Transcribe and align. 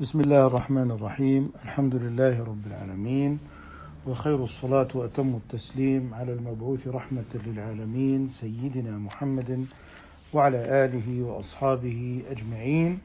بسم 0.00 0.20
الله 0.20 0.46
الرحمن 0.46 0.90
الرحيم. 0.90 1.52
الحمد 1.64 1.94
لله 1.94 2.44
رب 2.44 2.66
العالمين. 2.66 3.38
وخير 4.06 4.44
الصلاة 4.44 4.88
وأتم 4.94 5.34
التسليم 5.36 6.14
على 6.14 6.32
المبعوث 6.32 6.88
رحمة 6.88 7.24
للعالمين 7.46 8.28
سيدنا 8.28 8.98
محمد 8.98 9.66
وعلى 10.32 10.84
آله 10.84 11.22
وأصحابه 11.22 12.22
أجمعين. 12.30 12.98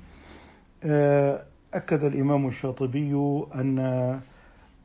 آه، 0.84 1.44
أكد 1.74 2.04
الإمام 2.04 2.48
الشاطبي 2.48 3.14
أن 3.56 3.80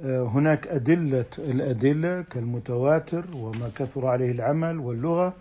آه، 0.01 0.23
هناك 0.23 0.67
أدلة 0.67 1.25
الأدلة 1.39 2.23
كالمتواتر 2.23 3.25
وما 3.35 3.71
كثر 3.75 4.07
عليه 4.07 4.31
العمل 4.31 4.79
واللغة 4.79 5.35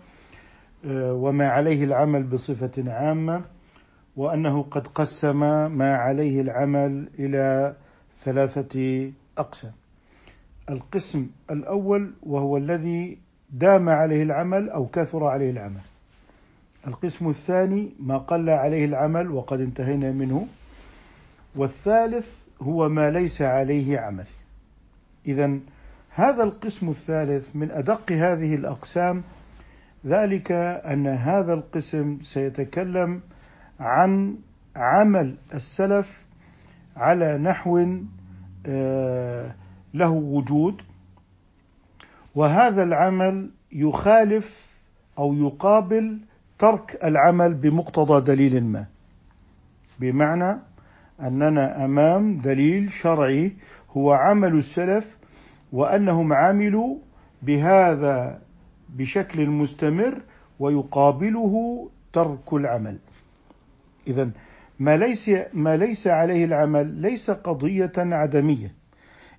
آه، 0.86 1.12
وما 1.14 1.48
عليه 1.48 1.84
العمل 1.84 2.22
بصفة 2.22 2.92
عامة 2.92 3.42
وأنه 4.16 4.62
قد 4.62 4.86
قسم 4.86 5.40
ما 5.78 5.96
عليه 5.96 6.40
العمل 6.40 7.08
إلى 7.18 7.74
ثلاثة 8.20 9.10
أقسام. 9.38 9.72
القسم 10.70 11.26
الأول 11.50 12.12
وهو 12.22 12.56
الذي 12.56 13.18
دام 13.50 13.88
عليه 13.88 14.22
العمل 14.22 14.70
أو 14.70 14.86
كثر 14.86 15.24
عليه 15.24 15.50
العمل. 15.50 15.80
القسم 16.86 17.28
الثاني 17.28 17.90
ما 18.00 18.18
قل 18.18 18.50
عليه 18.50 18.84
العمل 18.84 19.30
وقد 19.30 19.60
انتهينا 19.60 20.12
منه. 20.12 20.46
والثالث 21.56 22.36
هو 22.62 22.88
ما 22.88 23.10
ليس 23.10 23.42
عليه 23.42 23.98
عمل. 23.98 24.26
إذا 25.26 25.58
هذا 26.10 26.42
القسم 26.42 26.88
الثالث 26.88 27.56
من 27.56 27.70
أدق 27.70 28.12
هذه 28.12 28.54
الأقسام. 28.54 29.22
ذلك 30.06 30.52
أن 30.52 31.06
هذا 31.06 31.54
القسم 31.54 32.18
سيتكلم 32.22 33.20
عن 33.80 34.36
عمل 34.76 35.36
السلف 35.54 36.26
على 36.96 37.38
نحو 37.38 37.98
آه، 38.66 39.54
له 39.94 40.10
وجود. 40.10 40.82
وهذا 42.34 42.82
العمل 42.82 43.50
يخالف 43.72 44.76
أو 45.18 45.34
يقابل 45.34 46.18
ترك 46.58 47.04
العمل 47.04 47.54
بمقتضى 47.54 48.24
دليل 48.24 48.64
ما. 48.64 48.86
بمعنى 50.00 50.58
أننا 51.20 51.84
أمام 51.84 52.40
دليل 52.40 52.90
شرعي 52.90 53.52
هو 53.96 54.12
عمل 54.12 54.54
السلف 54.54 55.16
وأنهم 55.72 56.32
عملوا 56.32 56.96
بهذا 57.42 58.42
بشكل 58.88 59.46
مستمر 59.46 60.22
ويقابله 60.58 61.88
ترك 62.12 62.52
العمل. 62.52 62.98
إذا 64.06 64.30
ما 64.78 64.96
ليس 64.96 65.30
ما 65.54 65.76
ليس 65.76 66.06
عليه 66.06 66.44
العمل 66.44 66.86
ليس 66.86 67.30
قضية 67.30 67.92
عدمية 67.96 68.74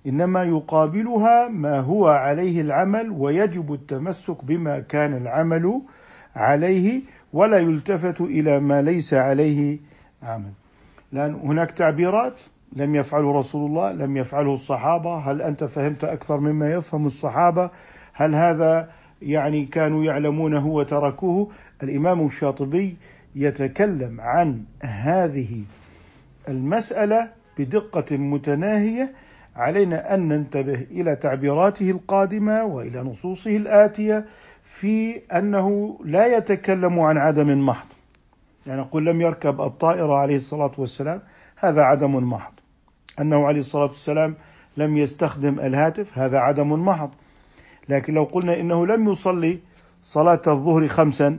إنما 0.06 0.44
يقابلها 0.44 1.48
ما 1.48 1.80
هو 1.80 2.06
عليه 2.06 2.60
العمل 2.60 3.10
ويجب 3.10 3.72
التمسك 3.72 4.44
بما 4.44 4.80
كان 4.80 5.16
العمل 5.16 5.82
عليه 6.36 7.00
ولا 7.32 7.58
يلتفت 7.58 8.20
إلى 8.20 8.60
ما 8.60 8.82
ليس 8.82 9.14
عليه 9.14 9.78
عمل. 10.22 10.52
لأن 11.12 11.34
هناك 11.34 11.70
تعبيرات 11.70 12.40
لم 12.72 12.94
يفعله 12.94 13.38
رسول 13.38 13.66
الله 13.70 13.92
لم 13.92 14.16
يفعله 14.16 14.52
الصحابة. 14.52 15.18
هل 15.18 15.42
أنت 15.42 15.64
فهمت 15.64 16.04
أكثر 16.04 16.40
مما 16.40 16.72
يفهم 16.72 17.06
الصحابة؟ 17.06 17.70
هل 18.12 18.34
هذا 18.34 18.90
يعني 19.22 19.64
كانوا 19.64 20.04
يعلمونه 20.04 20.66
وتركوه؟ 20.66 21.50
الإمام 21.82 22.26
الشاطبي 22.26 22.96
يتكلم 23.38 24.20
عن 24.20 24.64
هذه 24.82 25.62
المسألة 26.48 27.28
بدقة 27.58 28.16
متناهية. 28.16 29.12
علينا 29.56 30.14
أن 30.14 30.28
ننتبه 30.28 30.86
إلى 30.90 31.16
تعبيراته 31.16 31.90
القادمة 31.90 32.64
وإلى 32.64 33.00
نصوصه 33.00 33.56
الآتية 33.56 34.24
في 34.64 35.20
أنه 35.38 35.98
لا 36.04 36.36
يتكلم 36.36 37.00
عن 37.00 37.18
عدم 37.18 37.66
محض. 37.66 37.86
يعني 38.66 38.80
نقول 38.80 39.06
لم 39.06 39.20
يركب 39.20 39.60
الطائرة 39.60 40.14
عليه 40.14 40.36
الصلاة 40.36 40.72
والسلام 40.78 41.22
هذا 41.56 41.82
عدم 41.82 42.30
محض. 42.32 42.52
أنه 43.20 43.46
عليه 43.46 43.60
الصلاة 43.60 43.86
والسلام 43.86 44.34
لم 44.76 44.96
يستخدم 44.96 45.60
الهاتف 45.60 46.18
هذا 46.18 46.38
عدم 46.38 46.72
محض. 46.72 47.10
لكن 47.88 48.14
لو 48.14 48.24
قلنا 48.24 48.60
إنه 48.60 48.86
لم 48.86 49.08
يصلي 49.08 49.58
صلاة 50.02 50.42
الظهر 50.46 50.88
خمسا 50.88 51.38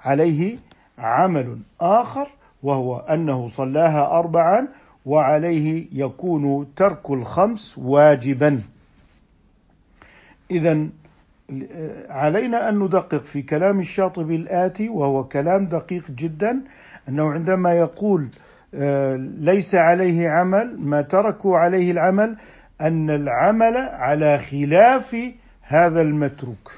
عليه 0.00 0.56
عمل 0.98 1.58
آخر 1.80 2.28
وهو 2.62 2.98
أنه 2.98 3.48
صلاها 3.48 4.18
أربعا 4.18 4.68
وعليه 5.06 5.86
يكون 5.92 6.74
ترك 6.76 7.10
الخمس 7.10 7.78
واجبا. 7.78 8.60
إذا 10.50 10.88
علينا 12.08 12.68
أن 12.68 12.78
ندقق 12.78 13.22
في 13.24 13.42
كلام 13.42 13.80
الشاطبي 13.80 14.36
الآتي 14.36 14.88
وهو 14.88 15.24
كلام 15.24 15.66
دقيق 15.66 16.10
جدا 16.10 16.60
أنه 17.08 17.32
عندما 17.32 17.72
يقول 17.72 18.28
آه، 18.74 19.16
ليس 19.16 19.74
عليه 19.74 20.28
عمل 20.28 20.76
ما 20.80 21.02
تركوا 21.02 21.58
عليه 21.58 21.90
العمل 21.90 22.36
أن 22.80 23.10
العمل 23.10 23.76
على 23.76 24.38
خلاف 24.38 25.16
هذا 25.62 26.02
المتروك 26.02 26.72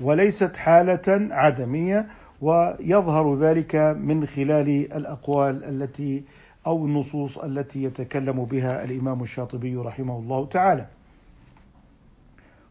وليست 0.00 0.56
حالة 0.56 1.28
عدمية 1.30 2.06
ويظهر 2.40 3.34
ذلك 3.34 3.74
من 3.76 4.26
خلال 4.26 4.68
الأقوال 4.68 5.64
التي 5.64 6.22
أو 6.66 6.86
النصوص 6.86 7.38
التي 7.38 7.82
يتكلم 7.82 8.44
بها 8.44 8.84
الإمام 8.84 9.22
الشاطبي 9.22 9.76
رحمه 9.76 10.18
الله 10.18 10.46
تعالى. 10.46 10.86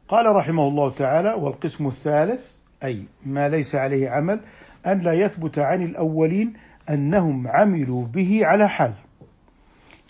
قال 0.08 0.36
رحمه 0.36 0.68
الله 0.68 0.92
تعالى: 0.92 1.34
والقسم 1.34 1.88
الثالث 1.88 2.52
أي 2.84 3.04
ما 3.26 3.50
ليس 3.50 3.76
عليه 3.76 4.10
عمل 4.10 4.40
أن 4.86 5.00
لا 5.00 5.14
يثبت 5.14 5.60
عن 5.60 5.84
الأولين 5.84 6.54
أنهم 6.90 7.48
عملوا 7.48 8.06
به 8.06 8.40
على 8.44 8.70
حال. 8.70 8.94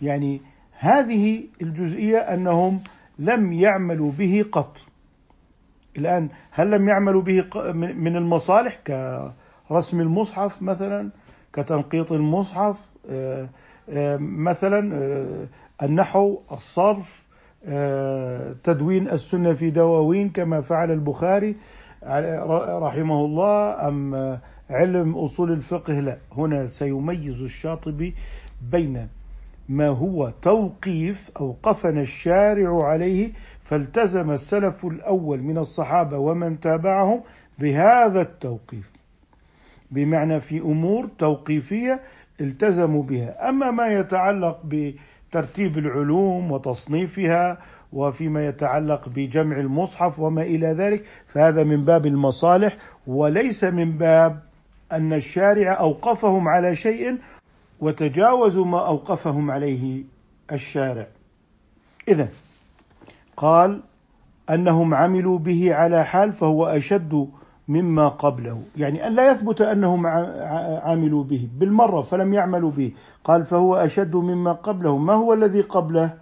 يعني 0.01 0.41
هذه 0.79 1.43
الجزئية 1.61 2.17
أنهم 2.17 2.79
لم 3.19 3.53
يعملوا 3.53 4.11
به 4.11 4.45
قط. 4.51 4.77
الآن 5.97 6.29
هل 6.51 6.71
لم 6.71 6.89
يعملوا 6.89 7.21
به 7.21 7.43
من 7.73 8.15
المصالح 8.15 8.79
رسم 9.71 10.01
المصحف 10.01 10.61
مثلا 10.61 11.09
كتنقيط 11.53 12.11
المصحف 12.11 12.77
آه، 13.09 13.49
آه، 13.89 14.17
مثلا 14.17 14.95
آه، 14.95 15.47
النحو 15.83 16.37
الصرف 16.51 17.29
تدوين 18.63 19.09
السنة 19.09 19.53
في 19.53 19.69
دواوين 19.69 20.29
كما 20.29 20.61
فعل 20.61 20.91
البخاري 20.91 21.55
رحمه 22.83 23.25
الله 23.25 23.87
أم 23.87 24.15
علم 24.69 25.15
أصول 25.15 25.51
الفقه؟ 25.51 25.99
لا. 25.99 26.17
هنا 26.37 26.67
سيميز 26.67 27.41
الشاطبي 27.41 28.15
بين 28.71 29.07
ما 29.69 29.87
هو 29.87 30.33
توقيف 30.41 31.31
أوقفنا 31.39 32.01
الشارع 32.01 32.83
عليه 32.83 33.31
فالتزم 33.63 34.31
السلف 34.31 34.85
الأول 34.85 35.41
من 35.41 35.57
الصحابة 35.57 36.17
ومن 36.17 36.59
تابعهم 36.59 37.21
بهذا 37.59 38.21
التوقيف. 38.21 38.98
بمعنى 39.91 40.39
في 40.39 40.59
أمور 40.59 41.09
توقيفية 41.17 41.99
التزموا 42.41 43.03
بها، 43.03 43.49
أما 43.49 43.71
ما 43.71 43.87
يتعلق 43.87 44.59
بترتيب 44.63 45.77
العلوم 45.77 46.51
وتصنيفها 46.51 47.57
وفيما 47.93 48.47
يتعلق 48.47 49.09
بجمع 49.09 49.59
المصحف 49.59 50.19
وما 50.19 50.41
إلى 50.41 50.67
ذلك 50.67 51.05
فهذا 51.27 51.63
من 51.63 51.83
باب 51.83 52.05
المصالح 52.05 52.77
وليس 53.07 53.63
من 53.63 53.91
باب 53.91 54.39
أن 54.91 55.13
الشارع 55.13 55.79
أوقفهم 55.79 56.47
على 56.47 56.75
شيء 56.75 57.17
وتجاوزوا 57.79 58.65
ما 58.65 58.87
أوقفهم 58.87 59.51
عليه 59.51 60.03
الشارع. 60.51 61.07
اذا 62.07 62.27
قال 63.37 63.81
أنهم 64.49 64.93
عملوا 64.93 65.39
به 65.39 65.75
على 65.75 66.05
حال 66.05 66.33
فهو 66.33 66.65
أشد 66.65 67.27
مما 67.69 68.07
قبله. 68.07 68.61
يعني 68.77 69.07
أن 69.07 69.13
لا 69.13 69.31
يثبت 69.31 69.61
أنهم 69.61 70.07
عملوا 70.83 71.23
به. 71.23 71.47
بالمرة 71.59 72.01
فلم 72.01 72.33
يعملوا 72.33 72.71
به. 72.71 72.91
قال 73.23 73.45
فهو 73.45 73.75
أشد 73.75 74.15
مما 74.15 74.51
قبله. 74.53 74.97
ما 74.97 75.13
هو 75.13 75.33
الذي 75.33 75.61
قبله؟ 75.61 76.13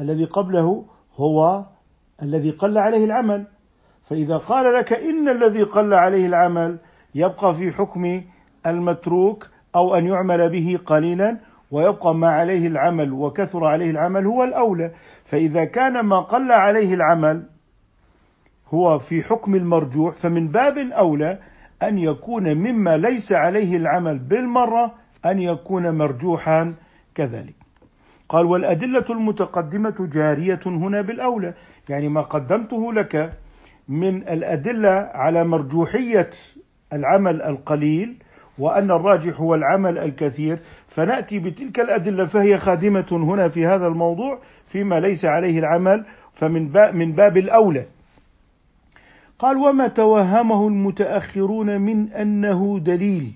الذي 0.00 0.24
قبله 0.24 0.84
هو 1.16 1.64
الذي 2.22 2.50
قل 2.50 2.78
عليه 2.78 3.04
العمل. 3.04 3.44
فإذا 4.04 4.36
قال 4.36 4.74
لك 4.74 4.92
إن 4.92 5.28
الذي 5.28 5.62
قل 5.62 5.94
عليه 5.94 6.26
العمل 6.26 6.78
يبقى 7.14 7.54
في 7.54 7.70
حكم 7.70 8.22
المتروك 8.66 9.48
أو 9.74 9.94
أن 9.94 10.06
يعمل 10.06 10.50
به 10.50 10.78
قليلا 10.86 11.36
ويبقى 11.70 12.14
ما 12.14 12.28
عليه 12.28 12.66
العمل 12.66 13.12
وكثر 13.12 13.64
عليه 13.64 13.90
العمل 13.90 14.26
هو 14.26 14.44
الأولى. 14.44 14.90
فإذا 15.24 15.64
كان 15.64 16.00
ما 16.00 16.20
قل 16.20 16.52
عليه 16.52 16.94
العمل 16.94 17.42
هو 18.74 18.98
في 18.98 19.22
حكم 19.22 19.54
المرجوح 19.54 20.14
فمن 20.14 20.48
باب 20.48 20.78
اولى 20.78 21.38
أن 21.82 21.98
يكون 21.98 22.54
مما 22.54 22.96
ليس 22.96 23.32
عليه 23.32 23.76
العمل 23.76 24.18
بالمرة 24.18 24.94
أن 25.26 25.38
يكون 25.38 25.90
مرجوحا 25.98 26.74
كذلك. 27.14 27.54
قال 28.28 28.46
والأدلة 28.46 29.04
المتقدمة 29.10 29.94
جارية 30.12 30.60
هنا 30.66 31.00
بالأولى. 31.00 31.54
يعني 31.88 32.08
ما 32.08 32.20
قدمته 32.20 32.92
لك 32.92 33.32
من 33.88 34.16
الأدلة 34.28 35.10
على 35.14 35.44
مرجوحية 35.44 36.30
العمل 36.92 37.42
القليل 37.42 38.16
وأن 38.58 38.90
الراجح 38.90 39.40
هو 39.40 39.54
العمل 39.54 39.98
الكثير 39.98 40.58
فنأتي 40.88 41.38
بتلك 41.38 41.80
الأدلة 41.80 42.26
فهي 42.26 42.58
خادمة 42.58 43.06
هنا 43.10 43.48
في 43.48 43.66
هذا 43.66 43.86
الموضوع 43.86 44.38
فيما 44.66 45.00
ليس 45.00 45.24
عليه 45.24 45.58
العمل 45.58 46.04
فمن 46.32 46.68
باب 46.68 46.94
من 46.94 47.12
باب 47.12 47.36
الأولى. 47.36 47.86
قال 49.42 49.56
وما 49.56 49.88
توهمه 49.88 50.68
المتأخرون 50.68 51.80
من 51.80 52.12
أنه 52.12 52.78
دليل 52.78 53.32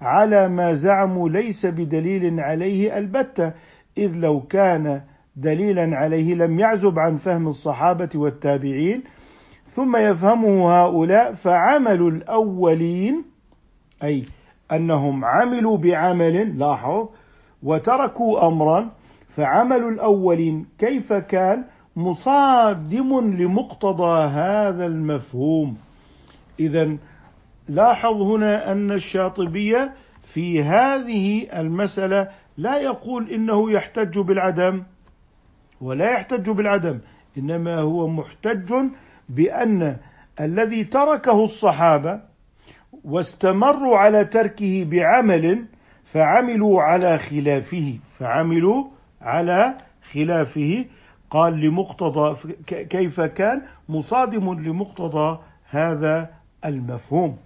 على 0.00 0.48
ما 0.48 0.74
زعموا 0.74 1.28
ليس 1.28 1.66
بدليل 1.66 2.40
عليه 2.40 2.98
البتة 2.98 3.52
إذ 3.98 4.16
لو 4.16 4.40
كان 4.40 5.02
دليلا 5.36 5.96
عليه 5.96 6.34
لم 6.34 6.58
يعزب 6.58 6.98
عن 6.98 7.16
فهم 7.16 7.48
الصحابة 7.48 8.08
والتابعين. 8.14 9.02
ثم 9.66 9.96
يفهمه 9.96 10.82
هؤلاء 10.82 11.32
فعمل 11.32 12.02
الأولين 12.02 13.24
أي 14.02 14.22
أنهم 14.72 15.24
عملوا 15.24 15.76
بعمل 15.76 16.58
لاحظ 16.58 17.08
وتركوا 17.62 18.46
أمرا 18.46 18.90
فعمل 19.36 19.82
الأولين 19.82 20.66
كيف 20.78 21.12
كان؟ 21.12 21.64
مصادم 22.00 23.36
لمقتضى 23.36 24.28
هذا 24.28 24.86
المفهوم. 24.86 25.76
إذا 26.60 26.96
لاحظ 27.68 28.22
هنا 28.22 28.72
أن 28.72 28.90
الشاطبية 28.90 29.94
في 30.24 30.62
هذه 30.62 31.46
المسألة 31.60 32.28
لا 32.56 32.78
يقول 32.78 33.30
إنه 33.30 33.72
يحتج 33.72 34.18
بالعدم 34.18 34.82
ولا 35.80 36.10
يحتج 36.10 36.50
بالعدم 36.50 36.98
إنما 37.38 37.78
هو 37.78 38.08
محتج 38.08 38.74
بأن 39.28 39.96
الذي 40.40 40.84
تركه 40.84 41.44
الصحابة 41.44 42.20
واستمروا 43.04 43.98
على 43.98 44.24
تركه 44.24 44.86
بعمل 44.90 45.64
فعملوا 46.04 46.82
على 46.82 47.18
خلافه 47.18 47.98
فعملوا 48.18 48.84
على 49.20 49.76
خلافه 50.12 50.84
قال 51.30 51.60
لمقتضى 51.60 52.36
كيف 52.66 53.20
كان؟ 53.20 53.62
مصادم 53.88 54.60
لمقتضى 54.60 55.38
هذا 55.70 56.30
المفهوم. 56.64 57.36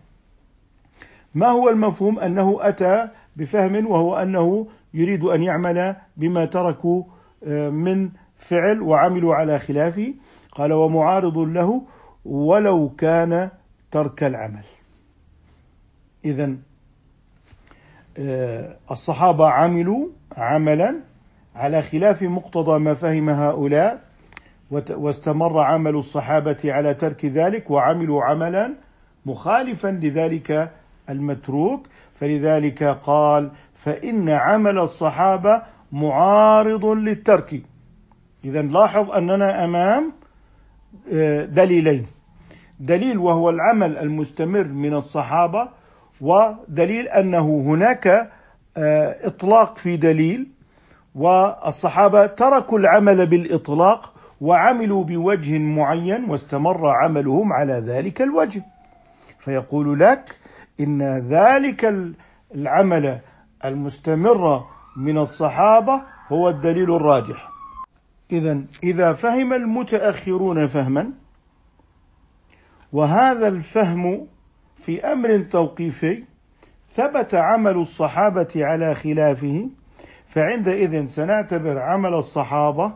ما 1.35 1.47
هو 1.47 1.69
المفهوم؟ 1.69 2.19
أنه 2.19 2.59
أتى 2.61 3.09
بفهم 3.37 3.87
وهو 3.87 4.17
أنه 4.17 4.67
يريد 4.95 5.25
أن 5.25 5.43
يعمل 5.43 5.97
بما 6.17 6.45
تركوا 6.45 7.05
آه، 7.45 7.71
من 7.71 8.11
فعل 8.37 8.83
وعملوا 8.83 9.35
على 9.35 9.59
خلافه. 9.59 10.15
قال 10.53 10.73
ومعارض 10.73 11.39
له 11.39 11.83
ولو 12.25 12.89
كان 12.89 13.51
ترك 13.91 14.25
العمل. 14.25 14.65
اذا 16.25 16.57
آه، 18.19 18.77
الصحابة 18.91 19.49
عملوا 19.49 20.09
عملا 20.37 21.01
على 21.57 21.83
خلاف 21.83 22.23
مقتضى 22.23 22.79
ما 22.79 22.95
فهم 22.95 23.31
هؤلاء 23.31 24.01
واستمر 24.71 25.59
عمل 25.61 25.95
الصحابة 25.97 26.57
على 26.65 26.95
ترك 26.95 27.25
ذلك 27.25 27.71
وعملوا 27.71 28.25
عملا 28.25 28.75
مخالفا 29.27 29.89
لذلك 29.89 30.71
المتروك. 31.11 31.87
فلذلك 32.15 32.83
قال 32.85 33.51
فإن 33.75 34.29
عمل 34.29 34.79
الصحابة 34.79 35.63
معارض 35.93 36.85
للترك. 36.85 37.63
اذا 38.45 38.63
لاحظ 38.63 39.11
أننا 39.11 39.65
أمام 39.65 40.13
آه، 41.13 41.45
دليلين. 41.45 42.07
دليل 42.81 43.19
وهو 43.19 43.51
العمل 43.51 43.99
المستمر 43.99 44.65
من 44.65 44.95
الصحابة 44.95 45.69
ودليل 46.21 47.09
أنه 47.09 47.61
هناك 47.67 48.07
آه، 48.77 49.27
إطلاق 49.27 49.79
في 49.79 49.97
دليل. 49.97 50.54
والصحابة 51.15 52.27
تركوا 52.27 52.79
العمل 52.79 53.27
بالإطلاق 53.27 54.15
وعملوا 54.41 55.05
بوجه 55.05 55.59
معين 55.59 56.25
واستمر 56.31 56.89
عملهم 56.89 57.53
على 57.53 57.73
ذلك 57.73 58.23
الوجه. 58.23 58.63
فيقول 59.39 60.01
لك 60.01 60.37
إن 60.81 61.03
ذلك 61.29 61.95
العمل 62.55 63.21
المستمر 63.65 64.65
من 64.97 65.19
الصحابة 65.19 66.03
هو 66.29 66.49
الدليل 66.49 66.95
الراجح. 66.97 67.51
اذا 68.33 68.61
إذا 68.83 69.13
فهم 69.13 69.53
المتأخرون 69.53 70.67
فهما 70.67 71.11
وهذا 72.93 73.49
الفهم 73.49 74.27
في 74.77 75.05
أمر 75.13 75.39
توقيفي 75.39 76.25
ثبت 76.87 77.35
عمل 77.35 77.77
الصحابة 77.77 78.49
على 78.57 78.95
خلافه 78.95 79.69
فعندئذ 80.35 81.07
سنعتبر 81.07 81.79
عمل 81.79 82.15
الصحابة 82.15 82.93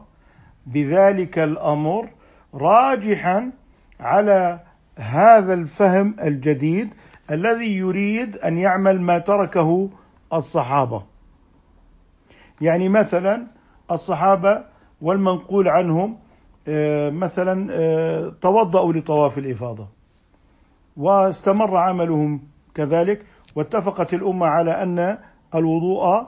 بذلك 0.67 1.39
الأمر 1.39 2.09
راجحا 2.55 3.53
على 4.01 4.61
هذا 4.97 5.55
الفهم 5.55 6.17
الجديد 6.23 6.95
الذي 7.31 7.77
يريد 7.77 8.37
أن 8.37 8.59
يعمل 8.59 9.01
ما 9.01 9.19
تركه 9.19 9.91
الصحابة. 10.33 11.03
يعني 12.61 12.89
مثلا 12.89 13.47
الصحابة 13.91 14.65
والمنقول 15.03 15.69
عنهم 15.69 16.19
آه، 16.69 17.11
مثلا 17.11 17.69
آه، 17.73 18.33
توضأوا 18.41 18.93
لطواف 18.93 19.39
الإفاضة 19.39 19.87
واستمر 20.97 21.77
عملهم 21.77 22.41
كذلك 22.75 23.25
واتفقت 23.57 24.15
الأمة 24.15 24.47
على 24.47 24.83
أن 24.83 25.19
الوضوء 25.55 26.27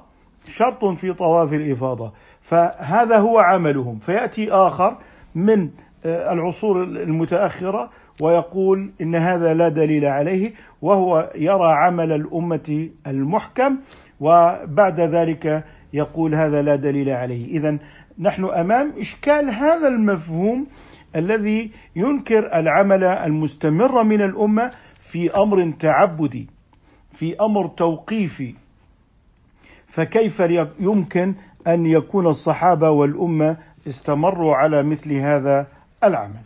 شرط 0.48 0.84
في 0.84 1.12
طواف 1.12 1.52
الإفاضة. 1.52 2.12
فهذا 2.40 3.18
هو 3.18 3.38
عملهم. 3.38 3.98
فيأتي 3.98 4.50
آخر 4.50 4.96
من 5.34 5.68
آه، 6.06 6.32
العصور 6.32 6.82
المتأخرة 6.82 7.90
ويقول 8.20 8.90
إن 9.00 9.14
هذا 9.14 9.54
لا 9.54 9.68
دليل 9.68 10.04
عليه 10.04 10.52
وهو 10.82 11.32
يرى 11.34 11.72
عمل 11.72 12.12
الأمة 12.12 12.88
المحكم 13.06 13.76
وبعد 14.20 15.00
ذلك 15.00 15.64
يقول 15.92 16.34
هذا 16.34 16.62
لا 16.62 16.76
دليل 16.76 17.10
عليه. 17.10 17.46
إذا 17.46 17.78
نحن 18.18 18.44
أمام 18.44 18.92
إشكال 18.98 19.50
هذا 19.50 19.88
المفهوم 19.88 20.66
الذي 21.16 21.70
ينكر 21.96 22.58
العمل 22.58 23.04
المستمر 23.04 24.02
من 24.02 24.22
الأمة 24.22 24.70
في 24.98 25.34
أمر 25.36 25.72
تعبدي 25.80 26.46
في 27.12 27.40
أمر 27.40 27.66
توقيفي. 27.66 28.54
فكيف 29.90 30.42
يمكن 30.80 31.34
أن 31.66 31.86
يكون 31.86 32.26
الصحابة 32.26 32.90
والأمة 32.90 33.56
استمروا 33.86 34.56
على 34.56 34.82
مثل 34.82 35.12
هذا 35.12 35.66
العمل؟ 36.04 36.40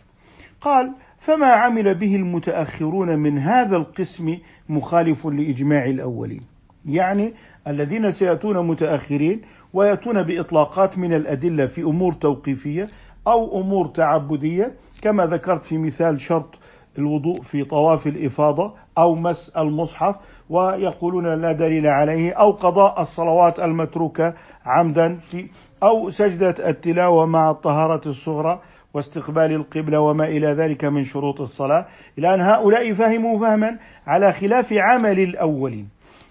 قال 0.60 0.92
فما 1.18 1.46
عمل 1.46 1.94
به 1.94 2.16
المتأخرون 2.16 3.18
من 3.18 3.38
هذا 3.38 3.76
القسم 3.76 4.38
مخالف 4.68 5.26
لإجماع 5.26 5.84
الأولين. 5.84 6.42
يعني 6.86 7.34
الذين 7.66 8.10
سيأتون 8.10 8.68
متأخرين 8.68 9.42
ويأتون 9.72 10.22
بإطلاقات 10.22 10.98
من 10.98 11.12
الأدلة 11.12 11.66
في 11.66 11.82
أمور 11.82 12.12
توقيفية 12.12 12.88
أو 13.26 13.60
أمور 13.60 13.86
تعبدية 13.86 14.74
كما 15.02 15.26
ذكرت 15.26 15.64
في 15.64 15.78
مثال 15.78 16.20
شرط 16.20 16.58
الوضوء 16.98 17.42
في 17.42 17.64
طواف 17.64 18.06
الإفاضة 18.06 18.74
أو 18.98 19.14
مس 19.14 19.48
المصحف 19.56 20.16
ويقولون 20.50 21.40
لا 21.40 21.52
دليل 21.52 21.86
عليه 21.86 22.32
أو 22.32 22.50
قضاء 22.50 23.02
الصلوات 23.02 23.60
المتروكة 23.60 24.34
عمدا 24.66 25.14
في 25.14 25.46
أو 25.82 26.10
سجدة 26.10 26.54
التلاوة 26.68 27.26
مع 27.26 27.50
الطهارة 27.50 28.08
الصغرى 28.08 28.60
واستقبال 28.94 29.52
القبلة 29.52 30.00
وما 30.00 30.24
إلى 30.24 30.46
ذلك 30.46 30.84
من 30.84 31.04
شروط 31.04 31.40
الصلاة. 31.40 31.86
إلى 32.18 32.34
ان 32.34 32.40
هؤلاء 32.40 32.92
فهموا 32.92 33.38
فهما 33.38 33.78
على 34.06 34.32
خلاف 34.32 34.72
عمل 34.72 35.20
الأولين. 35.20 35.88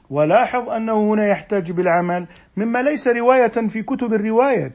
ولاحظ 0.09 0.69
أنه 0.69 1.13
هنا 1.13 1.27
يحتاج 1.27 1.71
بالعمل 1.71 2.27
مما 2.57 2.81
ليس 2.81 3.07
رواية 3.07 3.47
في 3.47 3.83
كتب 3.83 4.13
الرواية 4.13 4.71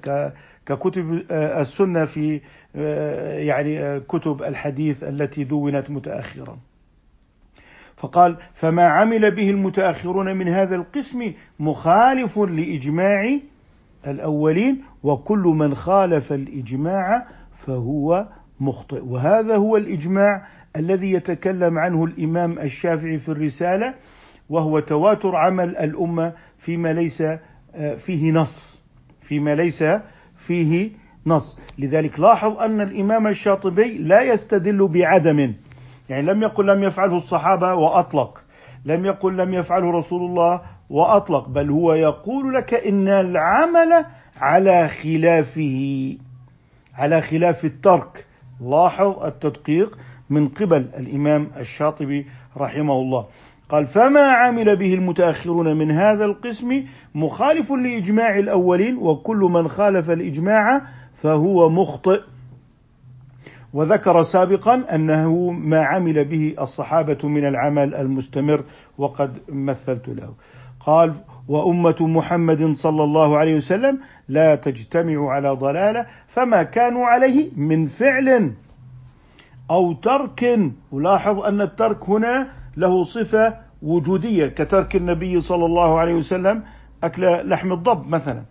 ككتب 0.68 1.24
آه، 1.30 1.62
السنة 1.62 2.04
في 2.04 2.40
آه، 2.76 3.38
يعني 3.38 3.80
آه، 3.80 3.98
كتب 3.98 4.42
الحديث 4.42 5.04
التي 5.04 5.44
دونت 5.44 5.90
متأخرا. 5.90 6.58
فقال: 7.96 8.36
فما 8.54 8.86
عمل 8.88 9.30
به 9.30 9.50
المتأخرون 9.50 10.36
من 10.36 10.48
هذا 10.48 10.76
القسم 10.76 11.32
مخالف 11.60 12.38
لإجماع 12.38 13.38
الأولين 14.06 14.82
وكل 15.02 15.38
من 15.38 15.74
خالف 15.74 16.32
الإجماع 16.32 17.26
فهو 17.66 18.28
مخطئ 18.60 19.04
وهذا 19.04 19.56
هو 19.56 19.76
الإجماع 19.76 20.46
الذي 20.76 21.12
يتكلم 21.12 21.78
عنه 21.78 22.04
الإمام 22.04 22.58
الشافعي 22.58 23.18
في 23.18 23.28
الرسالة 23.28 23.94
وهو 24.50 24.80
تواتر 24.80 25.36
عمل 25.36 25.76
الأمة 25.76 26.32
فيما 26.58 26.92
ليس 26.92 27.22
فيه 27.96 28.32
نص 28.32 28.80
فيما 29.22 29.54
ليس 29.54 29.84
فيه 30.38 30.90
نص. 31.26 31.58
لذلك 31.78 32.20
لاحظ 32.20 32.58
أن 32.58 32.80
الإمام 32.80 33.26
الشاطبي 33.26 33.98
لا 33.98 34.22
يستدل 34.22 34.88
بعدم. 34.88 35.54
يعني 36.08 36.26
لم 36.26 36.42
يقل 36.42 36.66
لم 36.66 36.82
يفعله 36.82 37.16
الصحابة 37.16 37.74
وأطلق. 37.74 38.42
لم 38.84 39.06
يقل 39.06 39.36
لم 39.36 39.54
يفعله 39.54 39.90
رسول 39.90 40.30
الله 40.30 40.60
وأطلق. 40.90 41.48
بل 41.48 41.70
هو 41.70 41.94
يقول 41.94 42.54
لك 42.54 42.74
إن 42.74 43.08
العمل 43.08 44.04
على 44.40 44.88
خلافه 44.88 46.16
على 46.94 47.20
خلاف 47.20 47.64
الترك. 47.64 48.26
لاحظ 48.60 49.22
التدقيق 49.24 49.98
من 50.30 50.48
قبل 50.48 50.88
الإمام 50.96 51.50
الشاطبي 51.56 52.26
رحمه 52.56 52.94
الله. 52.94 53.26
قال 53.68 53.86
فما 53.86 54.32
عمل 54.32 54.76
به 54.76 54.94
المتأخرون 54.94 55.76
من 55.76 55.90
هذا 55.90 56.24
القسم 56.24 56.84
مخالف 57.14 57.72
لإجماع 57.72 58.38
الأولين 58.38 58.96
وكل 58.96 59.36
من 59.36 59.68
خالف 59.68 60.10
الإجماع 60.10 60.82
فهو 61.14 61.68
مخطئ. 61.68 62.20
وذكر 63.72 64.22
سابقا 64.22 64.94
أنه 64.94 65.50
ما 65.50 65.84
عمل 65.84 66.24
به 66.24 66.54
الصحابة 66.60 67.28
من 67.28 67.46
العمل 67.46 67.94
المستمر 67.94 68.64
وقد 68.98 69.38
مثلت 69.48 70.08
له. 70.08 70.34
قال 70.80 71.14
وأمة 71.48 71.96
محمد 72.00 72.72
صلى 72.72 73.04
الله 73.04 73.38
عليه 73.38 73.56
وسلم 73.56 73.98
لا 74.28 74.54
تجتمع 74.54 75.30
على 75.30 75.50
ضلالة 75.50 76.06
فما 76.26 76.62
كانوا 76.62 77.06
عليه 77.06 77.50
من 77.56 77.86
فعل 77.86 78.52
أو 79.70 79.92
ترك. 79.92 80.58
ولاحظ 80.92 81.38
أن 81.38 81.60
الترك 81.60 82.08
هنا 82.08 82.57
له 82.78 83.04
صفة 83.04 83.56
وجودية 83.82 84.46
كترك 84.46 84.96
النبي 84.96 85.40
صلى 85.40 85.66
الله 85.66 85.98
عليه 85.98 86.14
وسلم 86.14 86.62
أكل 87.02 87.48
لحم 87.48 87.72
الضب 87.72 88.08
مثلا. 88.08 88.42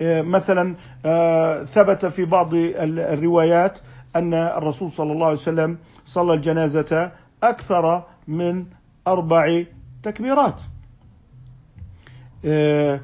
آه، 0.00 0.22
مثلا 0.22 0.74
آه، 1.04 1.64
ثبت 1.64 2.06
في 2.06 2.24
بعض 2.24 2.50
الروايات 2.54 3.78
أن 4.16 4.34
الرسول 4.34 4.92
صلى 4.92 5.12
الله 5.12 5.26
عليه 5.26 5.36
وسلم 5.36 5.78
صلى 6.06 6.34
الجنازة 6.34 7.12
أكثر 7.42 8.04
من 8.28 8.64
أربع 9.06 9.64
تكبيرات. 10.02 10.56
آه، 12.44 13.00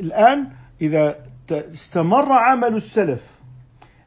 الآن 0.00 0.48
إذا 0.80 1.16
استمر 1.52 2.32
عمل 2.32 2.76
السلف 2.76 3.22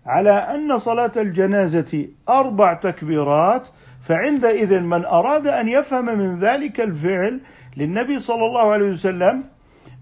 على 0.06 0.32
أن 0.32 0.80
صلاة 0.80 1.12
الجنازة 1.18 2.08
أربع 2.30 2.74
تكبيرات 2.74 3.68
فعندئذ 4.04 4.80
من 4.80 5.06
أراد 5.06 5.48
أن 5.48 5.68
يفهم 5.68 6.06
من 6.06 6.40
ذلك 6.40 6.82
الفعل 6.82 7.40
للنبي 7.78 8.20
صلى 8.20 8.46
الله 8.46 8.72
عليه 8.72 8.90
وسلم 8.90 9.44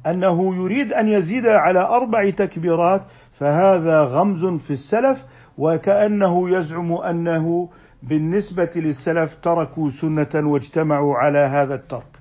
أنه 0.08 0.56
يريد 0.56 0.94
أن 0.94 1.08
يزيد 1.08 1.48
على 1.48 1.80
أربع 1.80 2.30
تكبيرات 2.30 3.02
فهذا 3.34 4.02
غمز 4.04 4.46
في 4.46 4.72
السلف 4.72 5.26
وكأنه 5.58 6.50
يزعم 6.50 6.94
أنه 6.94 7.70
بالنسبة 8.04 8.70
للسلف 8.76 9.36
تركوا 9.36 9.90
سنة 9.90 10.30
واجتمعوا 10.36 11.18
على 11.18 11.38
هذا 11.38 11.76
الترك. 11.76 12.12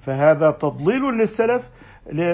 فهذا 0.00 0.50
تضليل 0.50 1.02
للسلف 1.02 1.70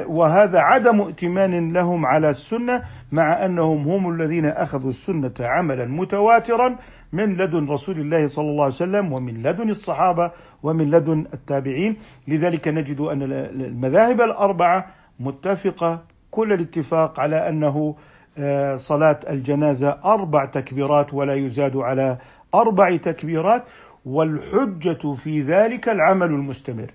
وهذا 0.06 0.58
عدم 0.58 1.00
ائتمان 1.00 1.72
لهم 1.72 2.06
على 2.06 2.30
السنة 2.30 2.82
مع 3.12 3.44
أنهم 3.44 3.88
هم 3.88 4.14
الذين 4.14 4.46
أخذوا 4.46 4.88
السنة 4.88 5.34
عملا 5.40 5.84
متواترا 5.86 6.76
من 7.12 7.36
لدن 7.36 7.66
رسول 7.68 7.98
الله 8.00 8.28
صلى 8.28 8.50
الله 8.50 8.64
عليه 8.64 8.74
وسلم 8.74 9.12
ومن 9.12 9.42
لدن 9.42 9.70
الصحابة 9.70 10.30
ومن 10.62 10.90
لدن 10.90 11.26
التابعين. 11.34 11.96
لذلك 12.28 12.68
نجد 12.68 13.00
أن 13.00 13.22
المذاهب 13.22 14.20
الأربعة 14.20 14.86
متفقة 15.20 16.02
كل 16.30 16.52
الاتفاق 16.52 17.20
على 17.20 17.48
أنه 17.48 17.94
آه، 18.38 18.76
صلاة 18.76 19.20
الجنازة 19.30 19.98
أربع 20.04 20.44
تكبيرات 20.44 21.14
ولا 21.14 21.34
يزاد 21.34 21.76
على 21.76 22.18
أربع 22.54 22.96
تكبيرات 22.96 23.62
والحجة 24.06 25.14
في 25.14 25.42
ذلك 25.42 25.88
العمل 25.88 26.26
المستمر. 26.26 26.90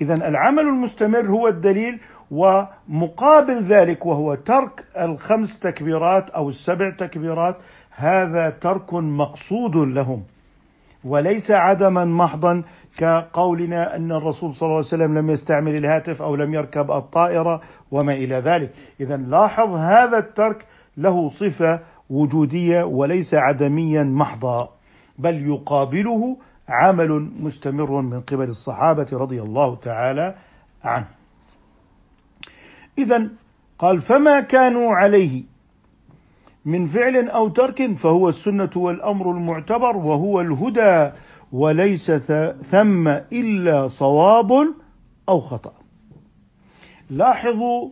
اذا 0.00 0.14
العمل 0.14 0.62
المستمر 0.62 1.30
هو 1.30 1.48
الدليل 1.48 2.00
ومقابل 2.30 3.62
ذلك 3.62 4.06
وهو 4.06 4.34
ترك 4.34 4.84
الخمس 5.00 5.58
تكبيرات 5.58 6.30
أو 6.30 6.48
السبع 6.48 6.90
تكبيرات 6.90 7.56
هذا 7.90 8.50
ترك 8.50 8.94
مقصود 8.94 9.76
لهم. 9.76 10.22
وليس 11.04 11.50
عدما 11.50 12.04
محضا 12.04 12.62
كقولنا 12.96 13.96
أن 13.96 14.12
الرسول 14.12 14.54
صلى 14.54 14.66
الله 14.66 14.76
عليه 14.76 14.86
وسلم 14.86 15.18
لم 15.18 15.30
يستعمل 15.30 15.76
الهاتف 15.76 16.22
أو 16.22 16.36
لم 16.36 16.54
يركب 16.54 16.90
الطائرة 16.90 17.60
وما 17.90 18.12
إلى 18.12 18.34
ذلك، 18.34 18.70
اذا 19.00 19.16
لاحظ 19.16 19.74
هذا 19.74 20.18
الترك 20.18 20.66
له 20.96 21.28
صفة 21.28 21.80
وجودية 22.10 22.84
وليس 22.84 23.34
عدميا 23.34 24.02
محضا، 24.02 24.68
بل 25.18 25.46
يقابله 25.46 26.36
عمل 26.68 27.30
مستمر 27.40 28.00
من 28.00 28.20
قبل 28.20 28.48
الصحابة 28.48 29.06
رضي 29.12 29.42
الله 29.42 29.76
تعالى 29.76 30.34
عنه. 30.84 31.06
اذا 32.98 33.28
قال 33.78 34.00
فما 34.00 34.40
كانوا 34.40 34.94
عليه 34.94 35.42
من 36.64 36.86
فعل 36.86 37.28
أو 37.28 37.48
ترك 37.48 37.94
فهو 37.96 38.28
السنة 38.28 38.70
والأمر 38.76 39.30
المعتبر 39.30 39.96
وهو 39.96 40.40
الهدى 40.40 41.10
وليس 41.52 42.10
ثم 42.62 43.08
إلا 43.08 43.88
صواب 43.88 44.52
أو 45.28 45.40
خطأ 45.40 45.72
لاحظوا 47.10 47.90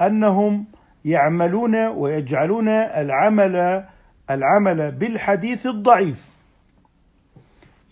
أنهم 0.00 0.64
يعملون 1.04 1.86
ويجعلون 1.86 2.68
العمل 2.68 3.84
العمل 4.30 4.92
بالحديث 4.92 5.66
الضعيف 5.66 6.30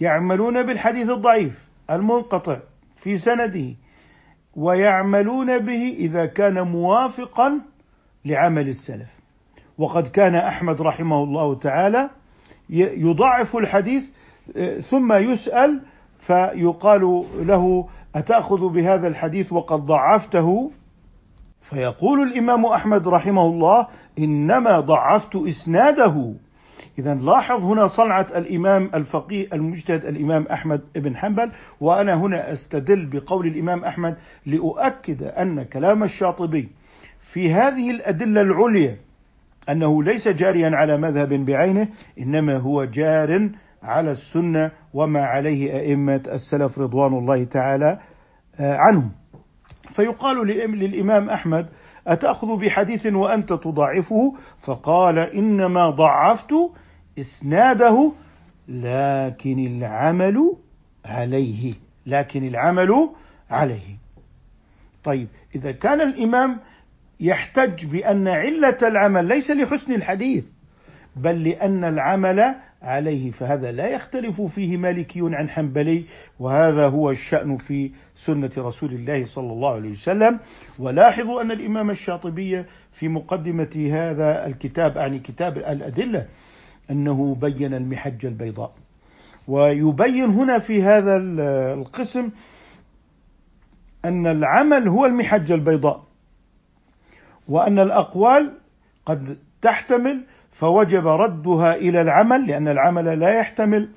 يعملون 0.00 0.62
بالحديث 0.62 1.10
الضعيف 1.10 1.64
المنقطع 1.90 2.58
في 2.96 3.18
سنده 3.18 3.74
ويعملون 4.56 5.58
به 5.58 5.96
إذا 5.98 6.26
كان 6.26 6.60
موافقا 6.60 7.60
لعمل 8.24 8.68
السلف. 8.68 9.20
وقد 9.78 10.08
كان 10.08 10.34
أحمد 10.34 10.82
رحمه 10.82 11.24
الله 11.24 11.54
تعالى 11.54 12.10
يضعف 12.70 13.56
الحديث 13.56 14.10
ثم 14.80 15.12
يسأل 15.12 15.80
فيقال 16.18 17.24
له 17.36 17.88
أتأخذ 18.14 18.68
بهذا 18.68 19.08
الحديث 19.08 19.52
وقد 19.52 19.86
ضعفته؟ 19.86 20.70
فيقول 21.60 22.22
الإمام 22.22 22.66
أحمد 22.66 23.08
رحمه 23.08 23.46
الله 23.46 23.86
إنما 24.18 24.80
ضعفت 24.80 25.36
إسناده. 25.36 26.34
اذا 26.98 27.14
لاحظ 27.14 27.62
هنا 27.62 27.86
صنعة 27.86 28.26
الإمام 28.36 28.90
الفقيه 28.94 29.46
المجتهد 29.52 30.04
الإمام 30.04 30.46
أحمد 30.52 30.80
بن 30.96 31.16
حنبل 31.16 31.50
وأنا 31.80 32.14
هنا 32.14 32.52
أستدل 32.52 33.06
بقول 33.06 33.46
الإمام 33.46 33.84
أحمد 33.84 34.16
لأؤكد 34.46 35.22
أن 35.22 35.62
كلام 35.62 36.02
الشاطبي 36.02 36.68
في 37.20 37.52
هذه 37.52 37.90
الأدلة 37.90 38.40
العليا 38.40 38.96
أنه 39.68 40.02
ليس 40.02 40.28
جاريا 40.28 40.70
على 40.76 40.96
مذهب 40.96 41.32
بعينه 41.32 41.88
إنما 42.18 42.56
هو 42.56 42.84
جار 42.84 43.50
على 43.82 44.10
السنة 44.10 44.70
وما 44.94 45.20
عليه 45.24 45.78
أئمة 45.80 46.22
السلف 46.32 46.78
رضوان 46.78 47.18
الله 47.18 47.44
تعالى 47.44 48.00
آه، 48.60 48.76
عنهم. 48.76 49.10
فيقال 49.90 50.46
للإمام 50.46 51.30
أحمد 51.30 51.66
أتأخذ 52.06 52.56
بحديث 52.56 53.06
وأنت 53.06 53.52
تضاعفه؟ 53.52 54.34
فقال 54.60 55.18
إنما 55.18 55.90
ضعفت 55.90 56.54
إسناده 57.18 58.12
لكن 58.68 59.66
العمل 59.66 60.56
عليه 61.04 61.74
لكن 62.06 62.48
العمل 62.48 63.10
عليه. 63.50 63.98
طيب 65.04 65.28
إذا 65.54 65.72
كان 65.72 66.00
الإمام 66.00 66.60
يحتج 67.20 67.86
بأن 67.86 68.28
علة 68.28 68.78
العمل 68.82 69.24
ليس 69.24 69.50
لحسن 69.50 69.94
الحديث 69.94 70.48
بل 71.16 71.44
لأن 71.44 71.84
العمل 71.84 72.54
عليه 72.84 73.30
فهذا 73.30 73.72
لا 73.72 73.88
يختلف 73.88 74.42
فيه 74.42 74.76
مالكي 74.76 75.20
عن 75.22 75.48
حنبلي 75.48 76.04
وهذا 76.40 76.88
هو 76.88 77.10
الشأن 77.10 77.56
في 77.56 77.90
سنة 78.14 78.50
رسول 78.58 78.92
الله 78.92 79.26
صلى 79.26 79.52
الله 79.52 79.74
عليه 79.74 79.92
وسلم. 79.92 80.38
ولاحظوا 80.78 81.42
أن 81.42 81.50
الإمام 81.50 81.90
الشاطبي 81.90 82.64
في 82.92 83.08
مقدمة 83.08 83.88
هذا 83.92 84.46
الكتاب 84.46 84.96
يعني 84.96 85.18
كتاب 85.18 85.58
الأدلة 85.58 86.26
أنه 86.90 87.34
بين 87.40 87.74
المحجه 87.74 88.26
البيضاء. 88.28 88.74
ويبين 89.48 90.24
هنا 90.24 90.58
في 90.58 90.82
هذا 90.82 91.16
القسم 91.74 92.30
أن 94.04 94.26
العمل 94.26 94.88
هو 94.88 95.06
المحجه 95.06 95.54
البيضاء 95.54 96.04
وأن 97.48 97.78
الأقوال 97.78 98.52
قد 99.06 99.38
تحتمل 99.62 100.24
فوجب 100.54 101.06
ردها 101.06 101.74
إلى 101.74 102.00
العمل 102.00 102.46
لأن 102.46 102.68
العمل 102.68 103.20
لا 103.20 103.38
يحتمل 103.38 103.88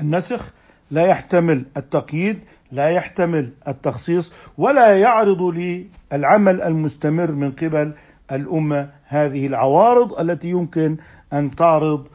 النسخ 0.00 0.52
لا 0.90 1.06
يحتمل 1.06 1.64
التقييد 1.76 2.38
لا 2.72 2.88
يحتمل 2.90 3.52
التخصيص 3.68 4.32
ولا 4.58 4.98
يعرض 5.00 5.42
للعمل 5.42 6.62
المستمر 6.62 7.32
من 7.32 7.52
قبل 7.52 7.92
الأمة 8.32 8.90
هذه 9.06 9.46
العوارض 9.46 10.20
التي 10.20 10.50
يمكن 10.50 10.96
أن 11.32 11.50
تعرض 11.50 12.06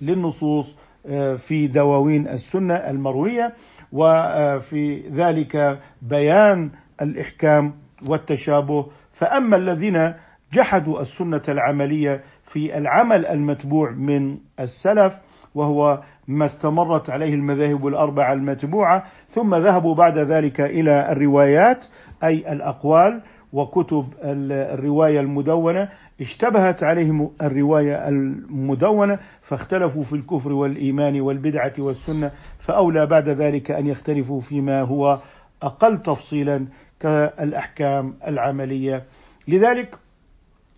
للنصوص 0.00 0.78
آه، 1.06 1.36
في 1.36 1.66
دواوين 1.66 2.28
السنة 2.28 2.74
المروية 2.74 3.54
وفي 3.92 5.08
ذلك 5.10 5.80
بيان 6.02 6.70
الإحكام 7.02 7.74
والتشابه. 8.06 8.86
فأما 9.12 9.56
الذين 9.56 10.14
جحدوا 10.52 11.00
السنة 11.00 11.42
العملية 11.48 12.24
في 12.44 12.78
العمل 12.78 13.26
المتبوع 13.26 13.90
من 13.90 14.38
السلف 14.60 15.18
وهو 15.54 16.02
ما 16.28 16.44
استمرت 16.44 17.10
عليه 17.10 17.34
المذاهب 17.34 17.86
الأربعة 17.86 18.32
المتبوعة 18.32 19.04
ثم 19.28 19.54
ذهبوا 19.54 19.94
بعد 19.94 20.18
ذلك 20.18 20.60
إلى 20.60 21.12
الروايات 21.12 21.86
أي 22.24 22.52
الأقوال 22.52 23.22
وكتب 23.52 24.06
الرواية 24.24 25.20
المدونة. 25.20 25.88
اشتبهت 26.20 26.82
عليهم 26.82 27.30
الرواية 27.42 28.08
المدونة 28.08 29.18
فاختلفوا 29.42 30.02
في 30.02 30.12
الكفر 30.12 30.52
والإيمان 30.52 31.20
والبدعة 31.20 31.72
والسنة 31.78 32.30
فأولى 32.58 33.06
بعد 33.06 33.28
ذلك 33.28 33.70
أن 33.70 33.86
يختلفوا 33.86 34.40
فيما 34.40 34.82
هو 34.82 35.18
أقل 35.62 36.02
تفصيلا 36.02 36.66
كالأحكام 37.00 38.14
العملية. 38.26 39.04
لذلك 39.48 39.94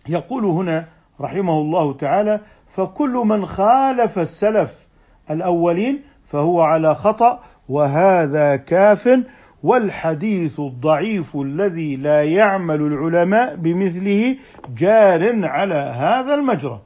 يقول 0.07 0.45
هنا 0.45 0.87
رحمه 1.21 1.61
الله 1.61 1.93
تعالى 1.93 2.39
فكل 2.67 3.11
من 3.11 3.45
خالف 3.45 4.19
السلف 4.19 4.87
الأولين 5.31 6.01
فهو 6.25 6.61
على 6.61 6.95
خطأ 6.95 7.39
وهذا 7.69 8.55
كاف 8.55 9.19
والحديث 9.63 10.59
الضعيف 10.59 11.35
الذي 11.35 11.95
لا 11.95 12.23
يعمل 12.23 12.81
العلماء 12.81 13.55
بمثله 13.55 14.37
جار 14.77 15.45
على 15.45 15.75
هذا 15.75 16.33
المجرى. 16.33 16.81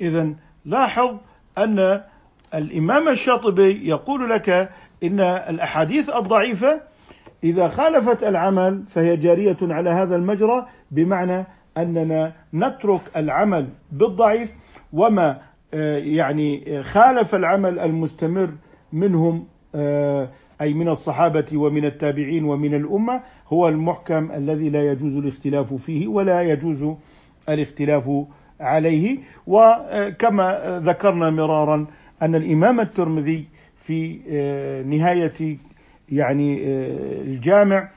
اذا 0.00 0.28
لاحظ 0.64 1.16
أن 1.58 2.00
الإمام 2.54 3.08
الشاطبي 3.08 3.88
يقول 3.88 4.30
لك 4.30 4.70
إن 5.02 5.20
الأحاديث 5.20 6.10
الضعيفة 6.10 6.80
إذا 7.44 7.68
خالفت 7.68 8.24
العمل 8.24 8.82
فهي 8.88 9.16
جارية 9.16 9.56
على 9.62 9.90
هذا 9.90 10.16
المجرى 10.16 10.66
بمعنى 10.90 11.46
أننا 11.78 12.32
نترك 12.54 13.00
العمل 13.16 13.68
بالضعيف 13.92 14.54
وما 14.92 15.40
آه، 15.74 15.98
يعني 15.98 16.82
خالف 16.82 17.34
العمل 17.34 17.78
المستمر 17.78 18.50
منهم 18.92 19.46
آه، 19.74 20.28
أي 20.60 20.74
من 20.74 20.88
الصحابة 20.88 21.46
ومن 21.54 21.84
التابعين 21.84 22.44
ومن 22.44 22.74
الأمة 22.74 23.22
هو 23.48 23.68
المحكم 23.68 24.32
الذي 24.32 24.70
لا 24.70 24.92
يجوز 24.92 25.16
الاختلاف 25.16 25.74
فيه 25.74 26.06
ولا 26.06 26.42
يجوز 26.42 26.94
الاختلاف 27.48 28.10
عليه. 28.60 29.18
وكما 29.46 30.78
ذكرنا 30.84 31.30
مرارا 31.30 31.86
أن 32.22 32.34
الإمام 32.34 32.80
الترمذي 32.80 33.44
في 33.76 34.20
آه، 34.28 34.82
نهاية 34.82 35.56
يعني 36.08 36.64
الجامع 37.20 37.88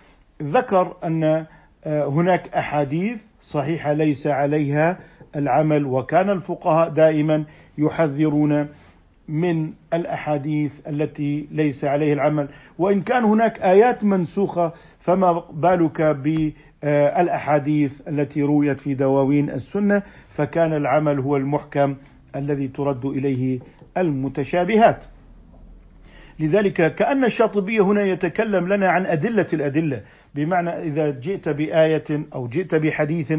ذكر 0.44 0.96
أن 1.04 1.46
هناك 1.86 2.48
أحاديث 2.54 3.24
صحيحة 3.42 3.94
ليس 3.94 4.28
عليها 4.28 5.00
العمل 5.36 5.86
وكان 5.86 6.30
الفقهاء 6.30 6.90
دائما 6.90 7.44
يحذرون 7.78 8.68
من 9.28 9.74
الأحاديث 9.94 10.88
التي 10.88 11.48
ليس 11.52 11.86
عليه 11.86 12.14
العمل. 12.14 12.48
وإن 12.78 13.02
كان 13.02 13.24
هناك 13.24 13.62
آيات 13.62 14.04
منسوخة 14.04 14.74
فما 15.00 15.44
بالك 15.52 16.02
بالأحاديث 16.84 18.08
التي 18.08 18.44
رويت 18.44 18.80
في 18.80 18.94
دواوين 18.94 19.50
السنة؟ 19.50 20.04
فكان 20.30 20.74
العمل 20.74 21.20
هو 21.20 21.38
المحكم 21.38 21.96
الذي 22.36 22.68
ترد 22.68 23.06
إليه 23.06 23.60
المتشابهات. 23.98 25.04
لذلك 26.40 26.96
كأن 26.96 27.26
الشاطبية 27.26 27.82
هنا 27.82 28.06
يتكلم 28.06 28.74
لنا 28.74 28.88
عن 28.88 29.06
أدلة 29.06 29.48
الأدلة. 29.54 30.02
بمعنى 30.38 30.70
إذا 30.70 31.10
جئت 31.10 31.50
بآية 31.50 32.04
أو 32.36 32.48
جئت 32.48 32.76
بحديث 32.76 33.34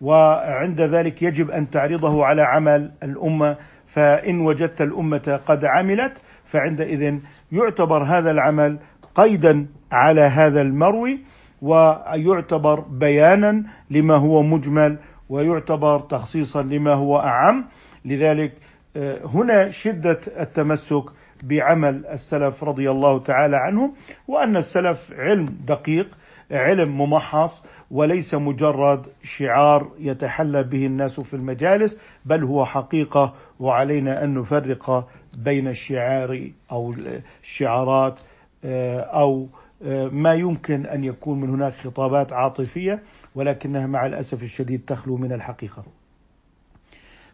وعند 0.00 0.80
ذلك 0.80 1.22
يجب 1.22 1.50
أن 1.50 1.70
تعرضه 1.70 2.24
على 2.24 2.42
عمل 2.42 2.92
الأمة 3.02 3.56
فإن 3.86 4.40
وجدت 4.40 4.82
الأمة 4.82 5.40
قد 5.46 5.64
عملت 5.64 6.12
فعندئذ 6.44 7.18
يعتبر 7.52 8.02
هذا 8.02 8.30
العمل 8.30 8.78
قيدا 9.14 9.66
على 9.92 10.20
هذا 10.20 10.62
المروي 10.62 11.20
ويعتبر 11.62 12.80
بيانا 12.80 13.64
لما 13.90 14.16
هو 14.16 14.42
مجمل 14.42 14.98
ويعتبر 15.28 15.98
تخصيصا 15.98 16.62
لما 16.62 16.94
هو 16.94 17.18
أعم. 17.18 17.64
لذلك 18.04 18.52
آه، 18.96 19.20
هنا 19.24 19.70
شدة 19.70 20.20
التمسك 20.40 21.04
بعمل 21.42 22.06
السلف 22.06 22.64
رضي 22.64 22.90
الله 22.90 23.18
تعالى 23.18 23.56
عنهم 23.56 23.92
وأن 24.28 24.56
السلف 24.56 25.12
علم 25.18 25.44
دقيق 25.66 26.08
علم 26.50 26.98
ممحص 26.98 27.62
وليس 27.90 28.34
مجرد 28.34 29.06
شعار 29.22 29.90
يتحلى 29.98 30.62
به 30.62 30.86
الناس 30.86 31.20
في 31.20 31.34
المجالس 31.34 31.98
بل 32.24 32.44
هو 32.44 32.64
حقيقة 32.64 33.34
وعلينا 33.60 34.24
أن 34.24 34.34
نفرق 34.34 35.08
بين 35.38 35.68
الشعار 35.68 36.50
أو 36.72 36.94
الشعارات 37.42 38.20
آه، 38.64 39.00
أو 39.00 39.48
آه، 39.82 40.08
ما 40.08 40.34
يمكن 40.34 40.86
أن 40.86 41.04
يكون 41.04 41.40
من 41.40 41.50
هناك 41.50 41.74
خطابات 41.74 42.32
عاطفية 42.32 43.02
ولكنها 43.34 43.86
مع 43.86 44.06
الأسف 44.06 44.42
الشديد 44.42 44.82
تخلو 44.86 45.16
من 45.16 45.32
الحقيقة. 45.32 45.82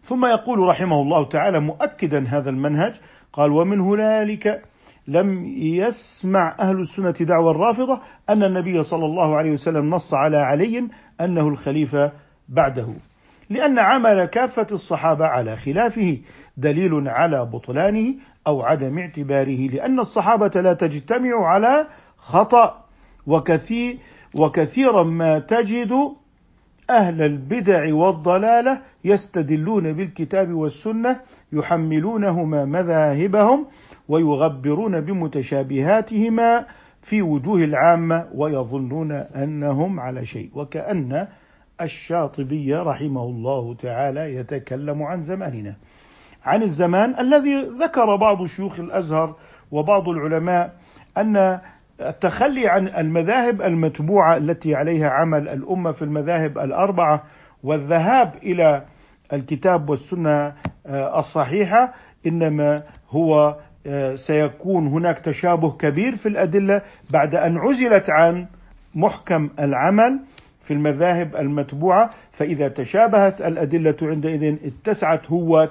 ثم 0.03 0.27
يقول 0.27 0.59
رحمه 0.59 1.03
الله 1.03 1.25
تعالى 1.25 1.61
مؤكدا 1.61 2.27
هذا 2.29 2.51
المنهج 2.51 2.95
قال 3.33 3.53
ومن 3.53 3.81
هنالك 3.81 4.63
لم 5.09 5.45
يسمع 5.57 6.57
أهل 6.61 6.79
السنة 6.81 7.11
دعوى 7.11 7.51
الرافضة 7.51 8.01
أن 8.31 8.43
النبي 8.43 8.83
صلى 8.83 9.05
الله 9.05 9.37
عليه 9.37 9.51
وسلم 9.51 9.91
نص 9.91 10.15
على 10.15 10.37
علي 10.37 10.89
أنه 11.21 11.49
الخليفة 11.49 12.13
بعده. 12.49 12.89
لأن 13.51 13.79
عمل 13.79 14.25
كافة 14.25 14.67
الصحابة 14.73 15.25
على 15.25 15.57
خلافه 15.57 16.19
دليل 16.57 17.09
على 17.09 17.45
بطلانه 17.45 18.15
أو 18.47 18.63
عدم 18.63 18.99
اعتباره 18.99 19.69
لأن 19.69 20.01
الصحابة 20.01 20.61
لا 20.61 20.73
تجتمع 20.73 21.47
على 21.47 21.87
خطأ 22.17 22.85
وكثير 23.27 23.99
وكثيرا 24.35 25.03
ما 25.03 25.39
تجد 25.39 25.93
أهل 26.91 27.23
البدع 27.23 27.95
والضلالة 27.95 28.81
يستدلون 29.05 29.93
بالكتاب 29.93 30.53
والسنة 30.53 31.21
يحملونهما 31.53 32.65
مذاهبهم 32.65 33.67
ويغبرون 34.09 35.01
بمتشابهاتهما 35.01 36.67
في 37.03 37.23
وجوه 37.23 37.65
العامة 37.65 38.29
ويظنون 38.35 39.13
أنهم 39.13 40.01
على 40.01 40.25
شيء. 40.25 40.51
وكأن 40.55 41.29
الشاطبي 41.81 42.75
رحمه 42.75 43.23
الله 43.23 43.75
تعالى 43.75 44.35
يتكلم 44.35 45.03
عن 45.03 45.23
زماننا. 45.23 45.77
عن 46.45 46.63
الزمان 46.63 47.15
الذي 47.19 47.55
ذكر 47.81 48.17
بعض 48.17 48.47
شيوخ 48.47 48.81
الأزهر 48.81 49.37
وبعض 49.71 50.09
العلماء 50.09 50.75
أن 51.19 51.61
التخلي 52.01 52.69
عن 52.69 52.89
المذاهب 52.89 53.63
المتبوعة 53.63 54.37
التي 54.37 54.75
عليها 54.75 55.11
عمل 55.11 55.49
الأمة 55.49 55.93
في 55.93 56.03
المذاهب 56.03 56.59
الأربعة 56.59 57.25
والذهاب 57.63 58.35
إلى 58.43 58.85
الكتاب 59.33 59.91
والسنة 59.91 60.53
آه، 60.87 61.19
الصحيحة 61.19 61.95
إنما 62.27 62.77
هو 63.11 63.57
آه، 63.87 64.15
سيكون 64.15 64.87
هناك 64.87 65.19
تشابه 65.19 65.73
كبير 65.73 66.17
في 66.17 66.29
الأدلة 66.29 66.83
بعد 67.13 67.35
أن 67.35 67.59
عزلت 67.59 68.11
عن 68.11 68.47
محكم 68.95 69.51
العمل 69.59 70.21
في 70.63 70.75
المذاهب 70.75 71.37
المتبوعة. 71.37 72.11
فإذا 72.33 72.69
تشابهت 72.69 73.41
الأدلة 73.41 73.97
عندئذ 74.03 74.57
اتسعت 74.65 75.31
هوة 75.31 75.69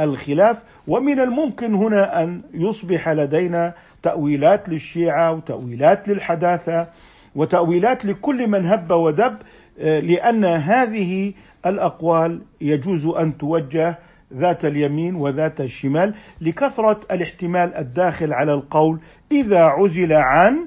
الخلاف 0.00 0.62
ومن 0.88 1.20
الممكن 1.20 1.74
هنا 1.74 2.22
أن 2.22 2.42
يصبح 2.54 3.08
لدينا 3.08 3.74
تأويلات 4.02 4.68
للشيعة 4.68 5.32
وتأويلات 5.32 6.08
للحداثة 6.08 6.88
وتأويلات 7.34 8.04
لكل 8.04 8.48
من 8.48 8.66
هب 8.66 8.90
ودب 8.90 9.36
آه، 9.78 10.00
لأن 10.00 10.44
هذه 10.44 11.32
الأقوال 11.66 12.42
يجوز 12.60 13.06
أن 13.06 13.38
توجه 13.38 13.98
ذات 14.34 14.64
اليمين 14.64 15.14
وذات 15.14 15.60
الشمال 15.60 16.14
لكثرة 16.40 17.00
الاحتمال 17.10 17.74
الداخل 17.74 18.32
على 18.32 18.54
القول 18.54 19.00
إذا 19.32 19.60
عزل 19.60 20.12
عن 20.12 20.66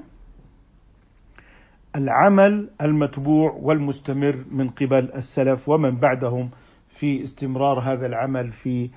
العمل 1.96 2.70
المتبوع 2.82 3.58
والمستمر 3.62 4.44
من 4.50 4.68
قبل 4.68 5.10
السلف 5.14 5.68
ومن 5.68 5.96
بعدهم 5.96 6.50
في 6.88 7.22
استمرار 7.22 7.80
هذا 7.80 8.06
العمل 8.06 8.52
في 8.52 8.90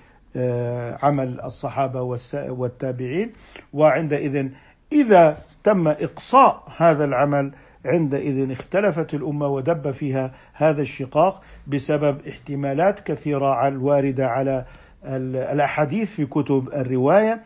عمل 1.03 1.41
الصحابة 1.41 2.01
والتابعين. 2.33 3.33
وعندئذ 3.73 4.47
إذا 4.91 5.37
تم 5.63 5.87
إقصاء 5.87 6.63
هذا 6.77 7.05
العمل 7.05 7.51
عندئذ 7.85 8.51
اختلفت 8.51 9.13
الأمة 9.13 9.47
ودب 9.47 9.91
فيها 9.91 10.31
هذا 10.53 10.81
الشقاق 10.81 11.41
بسبب 11.67 12.27
احتمالات 12.27 12.99
كثيرة 12.99 13.67
الواردة 13.67 14.27
على 14.27 14.65
الأحاديث 15.05 16.15
في 16.15 16.25
كتب 16.25 16.69
الرواية. 16.73 17.41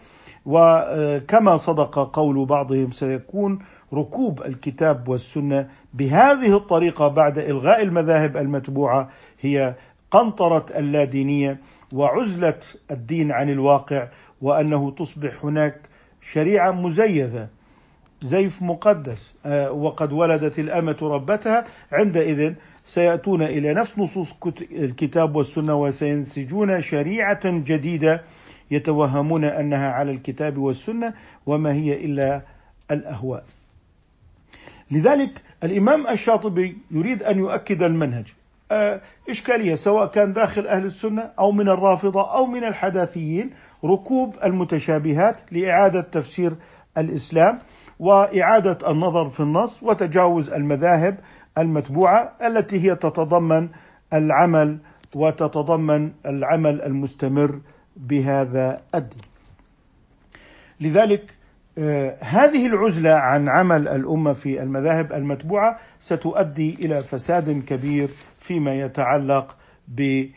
وكما 0.46 1.58
صدق 1.58 2.00
قول 2.14 2.46
بعضهم 2.46 2.92
سيكون 2.92 3.60
ركوب 3.94 4.42
الكتاب 4.42 5.08
والسنة 5.08 5.68
بهذه 5.94 6.58
الطريقة 6.58 7.08
بعد 7.08 7.38
إلغاء 7.38 7.82
المذاهب 7.82 8.38
المتبوعة 8.38 9.10
هي 9.42 9.76
قنطرة 10.12 10.66
اللادينية 10.76 11.58
وعزلة 11.94 12.60
الدين 12.92 13.32
عن 13.32 13.50
الواقع 13.50 14.08
وأنه 14.42 14.92
تصبح 14.92 15.46
هناك 15.46 15.76
شريعة 16.22 16.72
مزيفة 16.72 17.48
زيف 18.22 18.62
مقدس 18.62 19.34
آه، 19.46 19.72
وقد 19.72 20.14
ولدت 20.14 20.60
الأمة 20.60 20.98
ربتها 21.02 21.64
عندئذ 21.92 22.54
سيأتون 22.88 23.44
إلى 23.44 23.74
نفس 23.74 24.00
نصوص 24.00 24.34
الكتاب 24.72 25.36
والسنة 25.36 25.76
وسينسجون 25.82 26.82
شريعة 26.82 27.40
جديدة 27.46 28.24
يتوهمون 28.72 29.44
أنها 29.44 29.92
على 29.92 30.12
الكتاب 30.12 30.58
والسنة 30.58 31.14
وما 31.46 31.74
هي 31.74 32.06
إلا 32.06 32.42
الأهواء. 32.92 33.44
لذلك 34.92 35.32
الإمام 35.64 36.08
الشاطبي 36.08 36.78
يريد 36.92 37.24
أن 37.24 37.40
يؤكد 37.40 37.84
المنهج. 37.84 38.26
آه، 38.72 39.02
إشكالية 39.30 39.76
سواء 39.76 40.08
كان 40.08 40.34
داخل 40.34 40.68
أهل 40.68 40.86
السنة 40.86 41.32
أو 41.40 41.52
من 41.52 41.70
الرافضة 41.70 42.36
أو 42.36 42.46
من 42.46 42.64
الحداثيين 42.64 43.50
ركوب 43.86 44.36
المتشابهات 44.44 45.36
لإعادة 45.52 46.02
تفسير 46.02 46.54
الإسلام 46.98 47.60
وإعادة 48.00 48.92
النظر 48.92 49.30
في 49.30 49.40
النص 49.40 49.84
وتجاوز 49.84 50.50
المذاهب 50.50 51.18
المتبوعة 51.58 52.34
التي 52.46 52.80
هي 52.80 52.96
تتضمن 52.96 53.70
العمل 54.14 54.78
وتتضمن 55.16 56.12
العمل 56.26 56.82
المستمر 56.82 57.62
بهذا 57.98 58.78
الدين. 58.96 59.22
لذلك 60.82 61.34
هذه 62.22 62.68
العزلة 62.68 63.12
عن 63.12 63.50
عمل 63.50 63.88
الأمة 63.88 64.34
في 64.34 64.64
المذاهب 64.64 65.14
المتبوعة 65.14 65.80
ستؤدي 66.00 66.78
إلى 66.86 67.04
فساد 67.04 67.64
كبير 67.68 68.10
فيما 68.40 68.76
يتعلق 68.76 69.56
بإعادة 69.88 70.34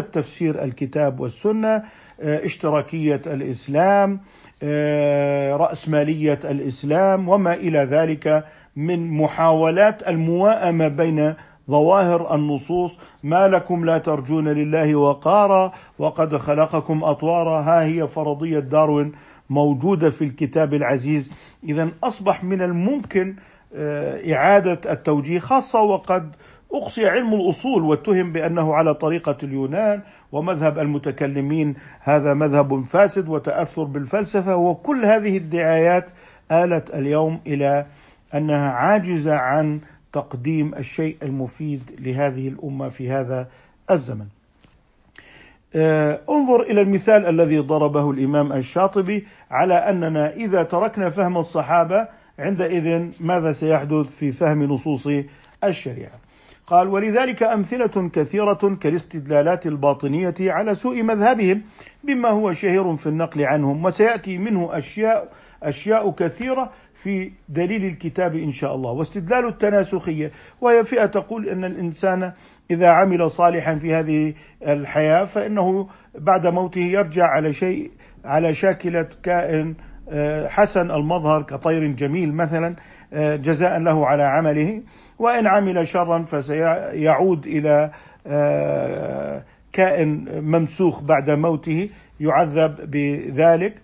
تفسير 0.00 0.64
الكتاب 0.64 1.20
والسنة 1.20 1.82
آه، 2.20 2.44
اشتراكية 2.44 3.20
الإسلام 3.26 4.20
آه، 4.62 5.56
رأسمالية 5.56 6.40
الإسلام 6.44 7.28
وما 7.28 7.54
إلى 7.54 7.78
ذلك 7.78 8.44
من 8.76 9.10
محاولات 9.10 10.08
المواءمة 10.08 10.88
بين 10.88 11.34
ظواهر 11.70 12.34
النصوص. 12.34 12.98
ما 13.22 13.48
لكم 13.48 13.84
لا 13.84 13.98
ترجون 13.98 14.48
لله 14.48 14.96
وقارا 14.96 15.72
وقد 15.98 16.36
خلقكم 16.36 17.04
أطوارا. 17.04 17.60
ها 17.60 17.84
هي 17.84 18.08
فرضية 18.08 18.58
داروين 18.58 19.12
موجودة 19.50 20.10
في 20.10 20.24
الكتاب 20.24 20.74
العزيز 20.74 21.32
اذا 21.64 21.88
أصبح 22.02 22.44
من 22.44 22.62
الممكن 22.62 23.36
آه، 23.74 24.34
إعادة 24.34 24.92
التوجيه 24.92 25.38
خاصة 25.38 25.82
وقد 25.82 26.32
أقصي 26.72 27.06
علم 27.06 27.34
الأصول 27.34 27.82
واتهم 27.82 28.32
بأنه 28.32 28.74
على 28.74 28.94
طريقة 28.94 29.36
اليونان 29.42 30.02
ومذهب 30.32 30.78
المتكلمين 30.78 31.74
هذا 32.00 32.34
مذهب 32.34 32.84
فاسد 32.84 33.28
وتأثر 33.28 33.84
بالفلسفة 33.84 34.56
وكل 34.56 35.04
هذه 35.04 35.36
الدعايات 35.36 36.10
آلت 36.52 36.94
اليوم 36.94 37.40
إلى 37.46 37.86
أنها 38.34 38.70
عاجزة 38.70 39.34
عن 39.34 39.80
تقديم 40.12 40.74
الشيء 40.74 41.16
المفيد 41.22 41.82
لهذه 41.98 42.48
الأمة 42.48 42.88
في 42.88 43.10
هذا 43.10 43.48
الزمن. 43.90 44.26
آه، 45.74 46.20
انظر 46.28 46.62
إلى 46.62 46.80
المثال 46.80 47.26
الذي 47.26 47.58
ضربه 47.58 48.10
الإمام 48.10 48.52
الشاطبي 48.52 49.26
على 49.50 49.74
أننا 49.74 50.34
إذا 50.34 50.62
تركنا 50.62 51.10
فهم 51.10 51.38
الصحابة 51.38 52.08
عندئذ 52.38 53.10
ماذا 53.20 53.52
سيحدث 53.52 54.16
في 54.16 54.32
فهم 54.32 54.64
نصوص 54.64 55.08
الشريعة. 55.64 56.28
قال 56.66 56.88
ولذلك 56.88 57.42
أمثلة 57.42 58.08
كثيرة 58.12 58.78
كالاستدلالات 58.80 59.66
الباطنية 59.66 60.34
على 60.40 60.74
سوء 60.74 61.02
مذهبهم 61.02 61.62
بما 62.04 62.28
هو 62.28 62.52
شهير 62.52 62.96
في 62.96 63.06
النقل 63.06 63.42
عنهم 63.42 63.84
وسيأتي 63.84 64.38
منه 64.38 64.78
أشياء 64.78 65.32
أشياء 65.62 66.10
كثيرة 66.10 66.72
في 67.02 67.32
دليل 67.48 67.84
الكتاب 67.84 68.34
إن 68.34 68.52
شاء 68.52 68.74
الله. 68.74 68.90
واستدلال 68.90 69.48
التناسخية. 69.48 70.30
وهي 70.60 70.84
فئة 70.84 71.06
تقول 71.06 71.48
إن 71.48 71.64
الإنسان 71.64 72.32
إذا 72.70 72.88
عمل 72.88 73.30
صالحا 73.30 73.74
في 73.74 73.94
هذه 73.94 74.34
الحياة 74.66 75.24
فإنه 75.24 75.88
بعد 76.14 76.46
موته 76.46 76.80
يرجع 76.80 77.26
على 77.26 77.52
شيء 77.52 77.90
على 78.24 78.54
شاكلة 78.54 79.08
كائن 79.22 79.74
آه، 80.10 80.48
حسن 80.48 80.90
المظهر 80.90 81.42
كطير 81.42 81.86
جميل 81.86 82.34
مثلا 82.34 82.76
آه، 83.12 83.36
جزاء 83.36 83.78
له 83.78 84.06
على 84.06 84.22
عمله. 84.22 84.82
وإن 85.18 85.46
عمل 85.46 85.86
شرا 85.86 86.22
فسيعود 86.22 87.46
إلى 87.46 87.90
آه، 88.26 89.42
كائن 89.72 90.40
ممسوخ 90.42 91.02
بعد 91.02 91.30
موته 91.30 91.90
يعذب 92.20 92.90
بذلك. 92.90 93.74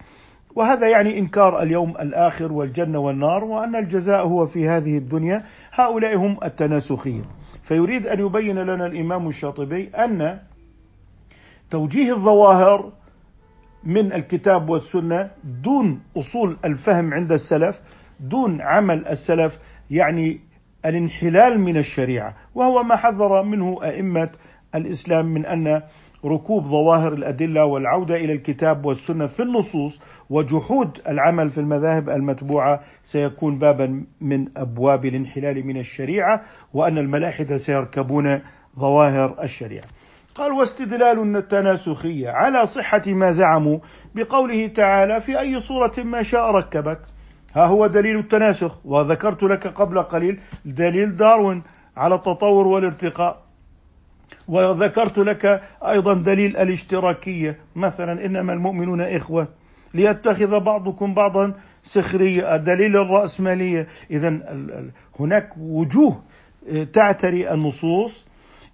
وهذا 0.54 0.88
يعني 0.88 1.18
إنكار 1.18 1.62
اليوم 1.62 1.90
الآخر 1.90 2.52
والجنة 2.52 2.98
والنار 2.98 3.44
وأن 3.44 3.76
الجزاء 3.76 4.26
هو 4.26 4.46
في 4.46 4.68
هذه 4.68 4.98
الدنيا. 4.98 5.42
هؤلاء 5.72 6.16
هم 6.16 6.38
التناسخيه 6.44 7.20
فيريد 7.62 8.06
أن 8.06 8.20
يبين 8.20 8.58
لنا 8.58 8.86
الإمام 8.86 9.28
الشاطبي 9.28 9.88
أن 9.88 10.38
توجيه 11.70 12.12
الظواهر 12.12 12.92
من 13.84 14.12
الكتاب 14.12 14.68
والسنة 14.68 15.30
دون 15.44 16.02
أصول 16.16 16.56
الفهم 16.64 17.14
عند 17.14 17.32
السلف 17.32 17.80
دون 18.20 18.60
عمل 18.60 19.06
السلف 19.06 19.58
يعني 19.90 20.40
الانحلال 20.84 21.60
من 21.60 21.76
الشريعة. 21.76 22.34
وهو 22.54 22.82
ما 22.82 22.96
حذر 22.96 23.42
منه 23.42 23.78
أئمة 23.82 24.30
الإسلام 24.74 25.26
من 25.26 25.46
أن 25.46 25.82
ركوب 26.24 26.66
ظواهر 26.66 27.12
الأدلة 27.12 27.64
والعودة 27.64 28.16
إلى 28.16 28.32
الكتاب 28.32 28.86
والسنة 28.86 29.26
في 29.26 29.42
النصوص 29.42 30.00
وجحود 30.30 31.00
العمل 31.08 31.50
في 31.50 31.58
المذاهب 31.58 32.10
المتبوعة 32.10 32.80
سيكون 33.02 33.58
بابا 33.58 34.04
من 34.20 34.48
أبواب 34.56 35.04
الانحلال 35.04 35.66
من 35.66 35.76
الشريعة 35.76 36.42
وأن 36.74 36.98
الملاحدة 36.98 37.56
سيركبون 37.56 38.40
ظواهر 38.78 39.42
الشريعة. 39.42 39.84
قال 40.34 40.52
واستدلال 40.52 41.36
التناسخية 41.36 42.30
على 42.30 42.66
صحة 42.66 43.02
ما 43.06 43.30
زعموا 43.30 43.78
بقوله 44.14 44.66
تعالى 44.66 45.20
في 45.20 45.40
أي 45.40 45.60
صورة 45.60 45.92
ما 45.98 46.22
شاء 46.22 46.50
ركبك. 46.50 47.00
ها 47.54 47.66
هو 47.66 47.86
دليل 47.86 48.18
التناسخ 48.18 48.86
وذكرت 48.86 49.42
لك 49.42 49.66
قبل 49.66 50.02
قليل 50.02 50.40
دليل 50.64 51.16
داروين 51.16 51.62
على 51.96 52.14
التطور 52.14 52.66
والارتقاء 52.66 53.43
وذكرت 54.48 55.18
لك 55.18 55.62
أيضا 55.82 56.14
دليل 56.14 56.56
الاشتراكية. 56.56 57.58
مثلا 57.76 58.26
إنما 58.26 58.52
المؤمنون 58.52 59.00
إخوة 59.00 59.48
ليتخذ 59.94 60.60
بعضكم 60.60 61.14
بعضا 61.14 61.54
سخرية 61.82 62.56
دليل 62.56 62.96
الرأسمالية. 62.96 63.88
اذا 64.10 64.40
هناك 65.20 65.48
وجوه 65.58 66.22
تعتري 66.92 67.52
النصوص. 67.52 68.26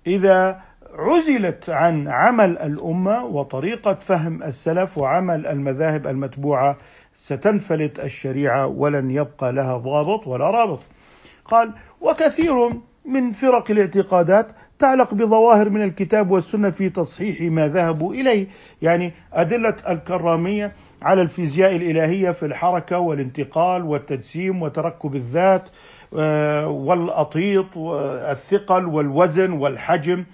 إذا 0.06 0.60
عزلت 0.94 1.70
عن 1.70 2.08
عمل 2.08 2.58
الأمة 2.58 3.24
وطريقة 3.24 3.94
فهم 3.94 4.42
السلف 4.42 4.98
وعمل 4.98 5.46
المذاهب 5.46 6.06
المتبوعة 6.06 6.76
ستنفلت 7.14 8.00
الشريعة 8.00 8.66
ولن 8.66 9.10
يبقى 9.10 9.52
لها 9.52 9.76
ضابط 9.76 10.26
ولا 10.26 10.50
رابط. 10.50 10.80
قال: 11.44 11.72
وكثير 12.00 12.54
من 13.04 13.32
فرق 13.32 13.70
الاعتقادات 13.70 14.52
تعلق 14.80 15.14
بظواهر 15.14 15.70
من 15.70 15.82
الكتاب 15.82 16.30
والسنة 16.30 16.70
في 16.70 16.88
تصحيح 16.88 17.40
ما 17.40 17.68
ذهبوا 17.68 18.14
إليه، 18.14 18.46
يعني 18.82 19.12
أدلة 19.32 19.76
الكرامية 19.88 20.72
على 21.02 21.22
الفيزياء 21.22 21.76
الإلهية 21.76 22.30
في 22.30 22.46
الحركة 22.46 22.98
والانتقال 22.98 23.84
والتجسيم 23.84 24.62
وتركب 24.62 25.14
الذات 25.14 25.62
آه، 26.18 26.68
والأطيط 26.68 27.76
والثقل 27.76 28.86
والوزن 28.86 29.52
والحجم 29.52 30.24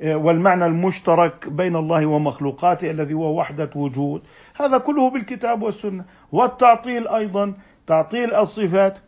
آه، 0.00 0.16
والمعنى 0.16 0.66
المشترك 0.66 1.48
بين 1.48 1.76
الله 1.76 2.06
ومخلوقاته 2.06 2.90
الذي 2.90 3.14
هو 3.14 3.38
وحدة 3.38 3.70
وجود. 3.76 4.22
هذا 4.56 4.78
كله 4.78 5.10
بالكتاب 5.10 5.62
والسنة. 5.62 6.04
والتعطيل 6.32 7.08
أيضا. 7.08 7.54
تعطيل 7.86 8.34
الصفات 8.34 8.98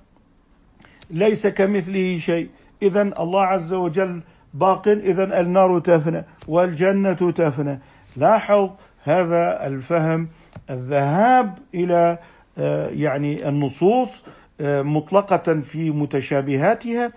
ليس 1.11 1.47
كمثله 1.47 2.19
شيء. 2.19 2.49
اذا 2.83 3.03
الله 3.03 3.43
عز 3.43 3.73
وجل 3.73 4.23
باق 4.59 4.89
اذا 4.89 5.41
النار 5.41 5.79
تفنى 5.79 6.25
والجنة 6.49 7.31
تفنى. 7.31 7.81
لاحظ 8.17 8.71
هذا 9.05 9.67
الفهم 9.67 10.29
الذهاب 10.71 11.59
إلى 11.75 12.19
يعني 12.91 13.49
النصوص 13.49 14.25
مطلقة 14.61 15.61
في 15.61 15.91
متشابهاتها 15.91 17.13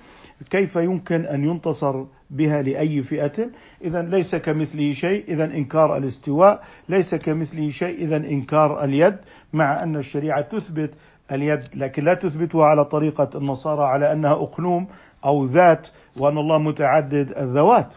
كيف 0.49 0.75
يمكن 0.75 1.25
أن 1.25 1.43
ينتصر 1.43 2.05
بها 2.29 2.61
لأي 2.61 3.03
فئة؟ 3.03 3.49
إذا 3.83 4.01
ليس 4.01 4.35
كمثله 4.35 4.91
شيء 4.91 5.23
إذا 5.27 5.45
إنكار 5.45 5.97
الاستواء. 5.97 6.63
ليس 6.89 7.15
كمثله 7.15 7.69
شيء 7.69 7.97
إذا 7.97 8.17
إنكار 8.17 8.83
اليد 8.83 9.15
مع 9.53 9.83
أن 9.83 9.95
الشريعة 9.95 10.41
تثبت 10.41 10.91
اليد 11.31 11.63
لكن 11.75 12.03
لا 12.03 12.13
تثبتها 12.13 12.65
على 12.65 12.85
طريقة 12.85 13.29
النصارى 13.35 13.83
على 13.83 14.11
أنها 14.11 14.33
أقنوم 14.33 14.87
أو 15.25 15.45
ذات 15.45 15.87
وأن 16.19 16.37
الله 16.37 16.57
متعدد 16.57 17.37
الذوات 17.37 17.87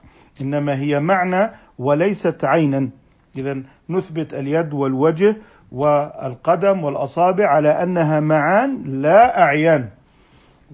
إنما 0.42 0.74
هي 0.74 1.00
معنى 1.00 1.50
وليست 1.78 2.44
عينا. 2.44 2.90
إذا 3.36 3.62
نثبت 3.88 4.34
اليد 4.34 4.72
والوجه 4.72 5.36
والقدم 5.72 6.84
والأصابع 6.84 7.48
على 7.48 7.82
أنها 7.82 8.20
معان 8.20 8.82
لا 8.84 9.42
أعيان. 9.42 9.88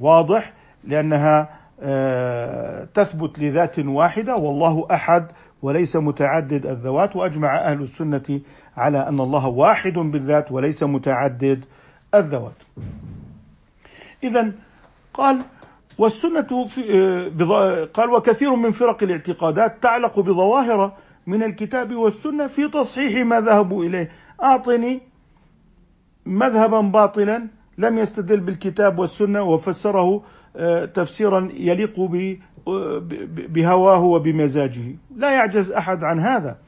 واضح؟ 0.00 0.52
لأنها 0.84 1.58
آه، 1.80 2.88
تثبت 2.94 3.38
لذات 3.38 3.78
واحدة 3.78 4.36
والله 4.36 4.86
أحد 4.90 5.26
وليس 5.62 5.96
متعدد 5.96 6.66
الذوات 6.66 7.16
وأجمع 7.16 7.58
أهل 7.58 7.80
السنة 7.80 8.40
على 8.76 9.08
أن 9.08 9.20
الله 9.20 9.46
واحد 9.48 9.92
بالذات 9.92 10.52
وليس 10.52 10.82
متعدد 10.82 11.64
الذوات. 12.14 12.62
اذا 14.24 14.52
قال 15.14 15.38
والسنة 15.98 16.66
في 16.66 17.00
آه، 17.42 17.84
قال 17.84 18.10
وكثير 18.10 18.56
من 18.56 18.70
فرق 18.70 19.02
الاعتقادات 19.02 19.82
تعلق 19.82 20.20
بظواهر 20.20 20.92
من 21.26 21.42
الكتاب 21.42 21.94
والسنة 21.94 22.46
في 22.46 22.68
تصحيح 22.68 23.26
ما 23.26 23.40
ذهبوا 23.40 23.84
إليه. 23.84 24.10
أعطني 24.42 25.00
مذهبا 26.26 26.80
باطلا 26.80 27.46
لم 27.78 27.98
يستدل 27.98 28.40
بالكتاب 28.40 28.98
والسنة 28.98 29.42
وفسره 29.42 30.22
آه، 30.56 30.84
تفسيرا 30.84 31.48
يليق 31.54 32.00
بهواه 33.48 34.02
وبمزاجه. 34.02 34.96
لا 35.16 35.30
يعجز 35.30 35.72
أحد 35.72 36.04
عن 36.04 36.20
هذا. 36.20 36.58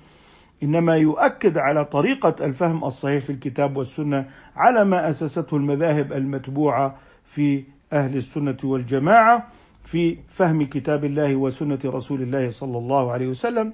إنما 0.63 0.97
يؤكد 0.97 1.59
على 1.59 1.85
طريقة 1.85 2.35
الفهم 2.45 2.85
الصحيح 2.85 3.25
في 3.25 3.31
الكتاب 3.31 3.77
والسنة 3.77 4.27
على 4.57 4.85
ما 4.85 5.11
أسسته 5.11 5.57
المذاهب 5.57 6.13
المتبوعة 6.13 6.97
في 7.25 7.65
أهل 7.93 8.17
السنة 8.17 8.57
والجماعة 8.65 9.47
في 9.85 10.17
فهم 10.29 10.65
كتاب 10.65 11.05
الله 11.05 11.37
وسنة 11.37 11.79
رسول 11.85 12.23
الله 12.23 12.51
صلى 12.51 12.79
الله 12.79 13.13
عليه 13.13 13.27
وسلم. 13.27 13.73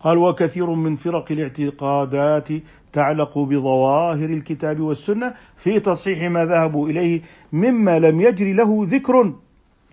قال 0.00 0.18
وكثير 0.18 0.70
من 0.70 0.96
فرق 0.96 1.32
الاعتقادات 1.32 2.48
تعلق 2.92 3.38
بظواهر 3.38 4.24
الكتاب 4.24 4.80
والسنة 4.80 5.34
في 5.56 5.80
تصحيح 5.80 6.30
ما 6.30 6.44
ذهبوا 6.44 6.88
إليه 6.88 7.20
مما 7.52 7.98
لم 7.98 8.20
يجري 8.20 8.52
له 8.52 8.80
ذكر. 8.82 9.32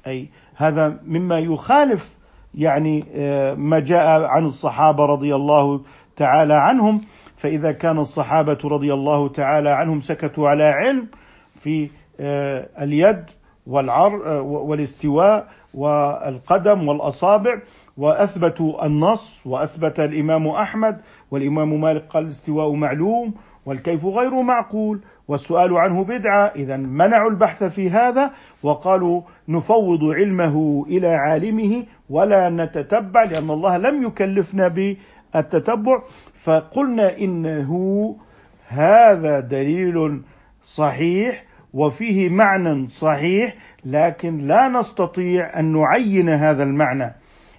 أي 0.07 0.29
هذا 0.55 0.99
مما 1.07 1.39
يخالف 1.39 2.15
يعني 2.55 3.05
آه، 3.15 3.53
ما 3.53 3.79
جاء 3.79 4.23
عن 4.23 4.45
الصحابة 4.45 5.05
رضي 5.05 5.35
الله 5.35 5.81
تعالى 6.15 6.53
عنهم. 6.53 7.01
فإذا 7.37 7.71
كان 7.71 7.97
الصحابة 7.97 8.57
رضي 8.63 8.93
الله 8.93 9.29
تعالى 9.29 9.69
عنهم 9.69 10.01
سكتوا 10.01 10.49
على 10.49 10.63
علم 10.63 11.07
في 11.55 11.89
اليد 12.19 13.25
والعر 13.67 14.21
آه، 14.25 14.41
والاستواء 14.41 15.47
والقدم 15.73 16.87
والأصابع 16.87 17.59
واثبتوا 17.97 18.85
النص 18.85 19.47
وأثبت 19.47 19.99
الإمام 19.99 20.47
أحمد 20.47 21.01
والإمام 21.31 21.81
مالك 21.81 22.05
قال 22.09 22.23
الاستواء 22.23 22.71
معلوم 22.71 23.33
والكيف 23.65 24.05
غير 24.05 24.41
معقول 24.41 24.99
والسؤال 25.27 25.77
عنه 25.77 26.03
بدعة. 26.03 26.45
اذا 26.55 26.77
منعوا 26.77 27.29
البحث 27.29 27.63
في 27.63 27.89
هذا 27.89 28.31
وقالوا 28.63 29.21
نفوض 29.47 30.03
علمه 30.03 30.85
إلى 30.87 31.07
عالمه 31.07 31.83
ولا 32.09 32.49
نتتبع 32.49 33.23
لأن 33.23 33.51
الله 33.51 33.77
لم 33.77 34.03
يكلفنا 34.03 34.67
بالتتبع. 34.67 36.01
فقلنا 36.33 37.17
إنه 37.17 38.15
هذا 38.67 39.39
دليل 39.39 40.21
صحيح 40.63 41.50
وفيه 41.73 42.29
معنى 42.29 42.89
صحيح 42.89 43.55
لكن 43.85 44.47
لا 44.47 44.67
نستطيع 44.67 45.59
أن 45.59 45.73
نعين 45.73 46.29
هذا 46.29 46.63
المعنى. 46.63 47.15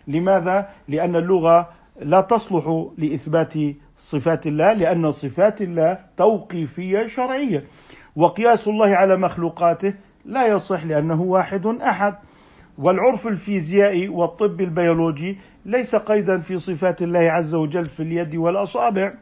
لماذا؟ 0.08 0.68
لأن 0.88 1.16
اللغة 1.16 1.68
لا 2.00 2.20
تصلح 2.20 2.86
لإثبات 2.98 3.54
صفات 3.98 4.46
الله 4.46 4.72
لأن 4.72 5.12
صفات 5.12 5.62
الله 5.62 5.98
توقيفية 6.16 7.06
شرعية. 7.06 7.62
وقياس 8.16 8.68
الله 8.68 8.96
على 8.96 9.16
مخلوقاته 9.16 9.94
لا 10.24 10.46
يصح 10.46 10.84
لأنه 10.84 11.22
واحد 11.22 11.66
أحد. 11.66 12.14
والعرف 12.78 13.26
الفيزيائي 13.26 14.08
والطب 14.08 14.60
البيولوجي 14.60 15.38
ليس 15.66 15.96
قيدا 15.96 16.38
في 16.38 16.58
صفات 16.58 17.02
الله 17.02 17.20
عز 17.20 17.54
وجل 17.54 17.86
في 17.86 18.02
اليد 18.02 18.36
والأصابع. 18.36 19.14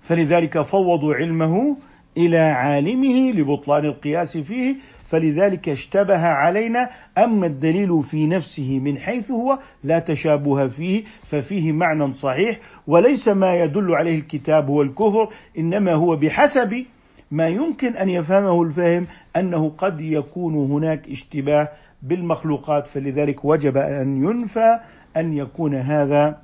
فلذلك 0.00 0.62
فوضوا 0.62 1.14
علمه 1.14 1.76
إلى 2.16 2.38
عالمه 2.38 3.32
لبطلان 3.32 3.84
القياس 3.84 4.36
فيه 4.36 4.76
فلذلك 5.08 5.68
اشتبه 5.68 6.26
علينا 6.26 6.90
أما 7.18 7.46
الدليل 7.46 8.02
في 8.02 8.26
نفسه 8.26 8.78
من 8.78 8.98
حيث 8.98 9.30
هو 9.30 9.58
لا 9.84 9.98
تشابه 9.98 10.68
فيه 10.68 11.04
ففيه 11.22 11.72
معنى 11.72 12.14
صحيح 12.14 12.58
وليس 12.86 13.28
ما 13.28 13.54
يدل 13.54 13.94
عليه 13.94 14.18
الكتاب 14.18 14.68
هو 14.68 14.82
الكفر 14.82 15.28
إنما 15.58 15.92
هو 15.92 16.16
بحسب 16.16 16.84
ما 17.30 17.48
يمكن 17.48 17.96
أن 17.96 18.08
يفهمه 18.08 18.62
الفاهم 18.62 19.06
أنه 19.36 19.72
قد 19.78 20.00
يكون 20.00 20.54
هناك 20.54 21.08
اشتباه 21.08 21.68
بالمخلوقات 22.02 22.86
فلذلك 22.86 23.44
وجب 23.44 23.76
أن 23.76 24.24
ينفى 24.24 24.78
أن 25.16 25.36
يكون 25.36 25.74
هذا 25.74 26.38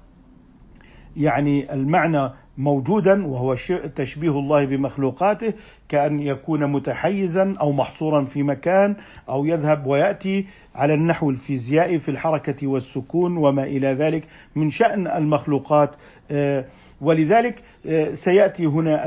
يعني 1.17 1.73
المعنى 1.73 2.31
موجودا 2.59 3.27
وهو 3.27 3.57
تشبيه 3.97 4.31
الله 4.31 4.65
بمخلوقاته 4.65 5.55
كأن 5.89 6.21
يكون 6.21 6.67
متحيزا 6.73 7.57
أو 7.61 7.73
محصورا 7.73 8.25
في 8.25 8.43
مكان 8.43 8.97
أو 9.29 9.45
يذهب 9.45 9.87
ويأتي 9.87 10.47
على 10.75 10.95
النحو 10.95 11.31
الفيزيائي 11.31 11.99
في 11.99 12.11
الحركة 12.11 12.67
والسكون 12.67 13.37
وما 13.37 13.63
إلى 13.65 13.89
ذلك 13.93 14.25
من 14.57 14.71
شأن 14.71 15.07
المخلوقات. 15.07 15.91
آه، 16.31 16.65
ولذلك 17.01 17.63
آه، 17.87 18.13
سيأتي 18.15 18.67
هنا 18.67 19.07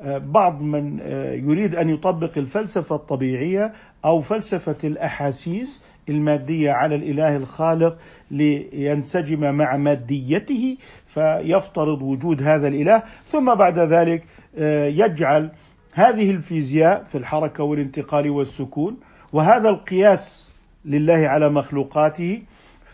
آه، 0.00 0.18
بعض 0.18 0.62
من 0.62 0.98
يريد 1.48 1.74
أن 1.74 1.90
يطبق 1.90 2.38
الفلسفة 2.38 2.96
الطبيعية 2.96 3.72
أو 4.04 4.20
فلسفة 4.20 4.76
الأحاسيس 4.84 5.82
المادية 6.08 6.70
على 6.70 6.94
الإله 6.94 7.36
الخالق 7.36 7.98
لينسجم 8.30 9.54
مع 9.54 9.76
ماديته 9.76 10.76
فيفترض 11.06 12.02
وجود 12.02 12.42
هذا 12.42 12.68
الإله. 12.68 13.02
ثم 13.26 13.54
بعد 13.54 13.78
ذلك 13.78 14.24
آه، 14.58 14.86
يجعل 14.86 15.50
هذه 15.92 16.30
الفيزياء 16.30 17.04
في 17.04 17.18
الحركة 17.18 17.64
والانتقال 17.64 18.30
والسكون 18.30 18.96
وهذا 19.32 19.68
القياس 19.68 20.52
لله 20.84 21.28
على 21.28 21.48
مخلوقاته 21.48 22.42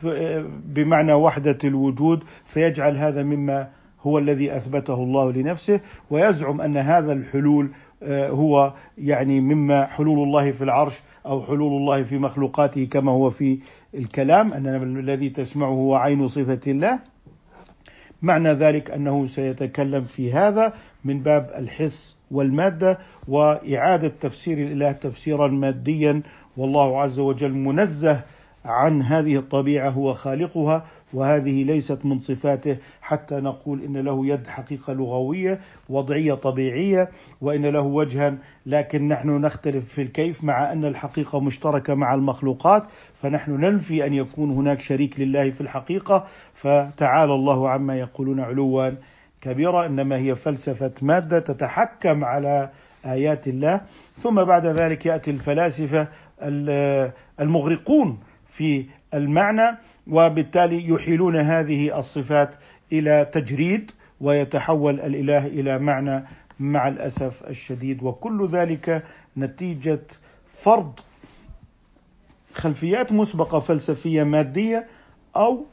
آه، 0.06 0.44
بمعنى 0.64 1.12
وحدة 1.12 1.58
الوجود 1.64 2.24
فيجعل 2.44 2.96
هذا 2.96 3.22
مما 3.22 3.68
هو 4.00 4.18
الذي 4.18 4.56
أثبته 4.56 4.94
الله 4.94 5.32
لنفسه 5.32 5.80
ويزعم 6.10 6.60
أن 6.60 6.76
هذا 6.76 7.12
الحلول 7.12 7.70
آه، 8.02 8.28
هو 8.30 8.72
يعني 8.98 9.40
مما 9.40 9.86
حلول 9.86 10.18
الله 10.22 10.52
في 10.52 10.64
العرش 10.64 10.94
أو 11.28 11.42
حلول 11.42 11.72
الله 11.72 12.02
في 12.02 12.18
مخلوقاته 12.18 12.84
كما 12.84 13.12
هو 13.12 13.30
في 13.30 13.58
الكلام 13.94 14.52
ان 14.52 14.98
الذي 14.98 15.30
تسمعه 15.30 15.68
هو 15.68 15.94
عين 15.94 16.28
صفة 16.28 16.60
الله. 16.66 16.98
معنى 18.22 18.52
ذلك 18.52 18.90
أنه 18.90 19.26
سيتكلم 19.26 20.04
في 20.04 20.32
هذا 20.32 20.72
من 21.04 21.20
باب 21.20 21.50
الحس 21.56 22.18
والمادة 22.30 22.98
وإعادة 23.28 24.12
تفسير 24.20 24.58
الإله 24.58 24.92
تفسيرا 24.92 25.48
ماديا. 25.48 26.22
والله 26.56 27.00
عز 27.00 27.18
وجل 27.18 27.52
منزه 27.52 28.20
عن 28.64 29.02
هذه 29.02 29.36
الطبيعة 29.36 29.90
هو 29.90 30.14
خالقها. 30.14 30.86
وهذه 31.12 31.64
ليست 31.64 32.04
من 32.04 32.20
صفاته 32.20 32.76
حتى 33.02 33.34
نقول 33.34 33.82
إن 33.82 33.96
له 33.96 34.26
يد 34.26 34.46
حقيقة 34.46 34.92
لغوية 34.92 35.60
وضعية 35.88 36.34
طبيعية 36.34 37.08
وإن 37.40 37.66
له 37.66 37.80
وجها 37.80 38.38
لكن 38.66 39.08
نحن 39.08 39.28
نختلف 39.28 39.92
في 39.92 40.02
الكيف 40.02 40.44
مع 40.44 40.72
أن 40.72 40.84
الحقيقة 40.84 41.40
مشتركة 41.40 41.94
مع 41.94 42.14
المخلوقات 42.14 42.82
فنحن 43.14 43.50
ننفي 43.52 44.06
أن 44.06 44.14
يكون 44.14 44.50
هناك 44.50 44.80
شريك 44.80 45.20
لله 45.20 45.50
في 45.50 45.60
الحقيقة. 45.60 46.26
فتعالى 46.54 47.34
الله 47.34 47.68
عما 47.70 47.98
يقولون 47.98 48.40
علوا 48.40 48.90
كبيرا 49.40 49.86
إنما 49.86 50.16
هي 50.16 50.34
فلسفة 50.34 50.92
مادة 51.02 51.38
تتحكم 51.38 52.24
على 52.24 52.70
آيات 53.06 53.48
الله. 53.48 53.80
ثم 54.16 54.44
بعد 54.44 54.66
ذلك 54.66 55.06
يأتي 55.06 55.30
الفلاسفة 55.30 56.08
المغرقون 57.40 58.18
في 58.48 58.86
المعنى. 59.14 59.78
وبالتالي 60.08 60.88
يحيلون 60.88 61.36
هذه 61.36 61.98
الصفات 61.98 62.50
إلى 62.92 63.28
تجريد 63.32 63.90
ويتحول 64.20 65.00
الإله 65.00 65.46
إلى 65.46 65.78
معنى 65.78 66.24
مع 66.60 66.88
الأسف 66.88 67.44
الشديد. 67.46 68.02
وكل 68.02 68.48
ذلك 68.48 69.04
نتيجة 69.36 70.00
فرض 70.46 70.92
خلفيات 72.54 73.12
مسبقة 73.12 73.58
فلسفية 73.60 74.22
مادية 74.22 74.86
أو 75.36 75.64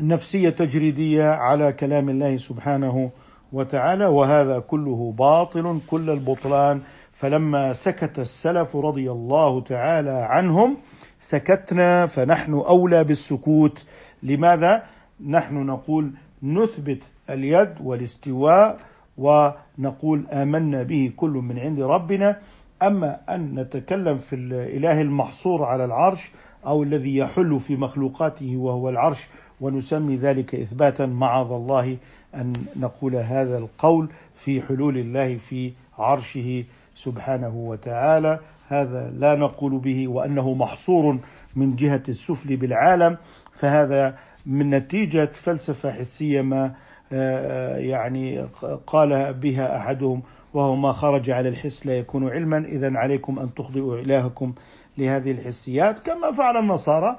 نفسية 0.00 0.50
تجريدية 0.50 1.24
على 1.24 1.72
كلام 1.72 2.08
الله 2.08 2.36
سبحانه 2.36 3.10
وتعالى. 3.52 4.06
وهذا 4.06 4.58
كله 4.58 5.14
باطل 5.18 5.80
كل 5.86 6.10
البطلان 6.10 6.80
فلما 7.12 7.72
سكت 7.72 8.18
السلف 8.18 8.76
رضي 8.76 9.10
الله 9.10 9.60
تعالى 9.60 10.10
عنهم 10.10 10.76
سكتنا 11.20 12.06
فنحن 12.06 12.52
أولى 12.52 13.04
بالسكوت. 13.04 13.84
لماذا؟ 14.22 14.82
نحن 15.26 15.54
نقول 15.66 16.10
نثبت 16.42 17.02
اليد 17.30 17.74
والاستواء 17.84 18.76
ونقول 19.18 20.26
آمنا 20.32 20.82
به 20.82 21.12
كل 21.16 21.30
من 21.30 21.58
عند 21.58 21.80
ربنا. 21.80 22.38
أما 22.82 23.20
أن 23.28 23.54
نتكلم 23.60 24.18
في 24.18 24.36
الإله 24.36 25.00
المحصور 25.00 25.64
على 25.64 25.84
العرش 25.84 26.30
أو 26.66 26.82
الذي 26.82 27.16
يحل 27.16 27.60
في 27.60 27.76
مخلوقاته 27.76 28.56
وهو 28.56 28.88
العرش 28.88 29.28
ونسمي 29.60 30.16
ذلك 30.16 30.54
إثباتا 30.54 31.06
معاذ 31.06 31.46
الله 31.46 31.96
أن 32.34 32.52
نقول 32.76 33.16
هذا 33.16 33.58
القول 33.58 34.08
في 34.34 34.62
حلول 34.62 34.98
الله 34.98 35.36
في 35.36 35.72
عرشه 35.98 36.64
سبحانه 36.94 37.54
وتعالى. 37.56 38.40
هذا 38.68 39.12
لا 39.16 39.36
نقول 39.36 39.78
به 39.78 40.08
وأنه 40.08 40.54
محصور 40.54 41.18
من 41.56 41.76
جهة 41.76 42.02
السفل 42.08 42.56
بالعالم 42.56 43.16
فهذا 43.58 44.18
من 44.46 44.70
نتيجة 44.70 45.24
فلسفة 45.24 45.92
حسية 45.92 46.40
ما 46.42 46.74
آه، 47.12 47.76
يعني 47.76 48.46
قال 48.86 49.34
بها 49.34 49.76
أحدهم 49.76 50.22
وهو 50.54 50.76
ما 50.76 50.92
خرج 50.92 51.30
على 51.30 51.48
الحس 51.48 51.86
لا 51.86 51.98
يكون 51.98 52.28
علما. 52.28 52.58
اذا 52.58 52.92
عليكم 52.96 53.38
أن 53.38 53.54
تخضئوا 53.54 53.98
إلهكم 53.98 54.54
لهذه 54.98 55.30
الحسيات. 55.30 55.98
كما 55.98 56.32
فعل 56.32 56.56
النصارى 56.56 57.18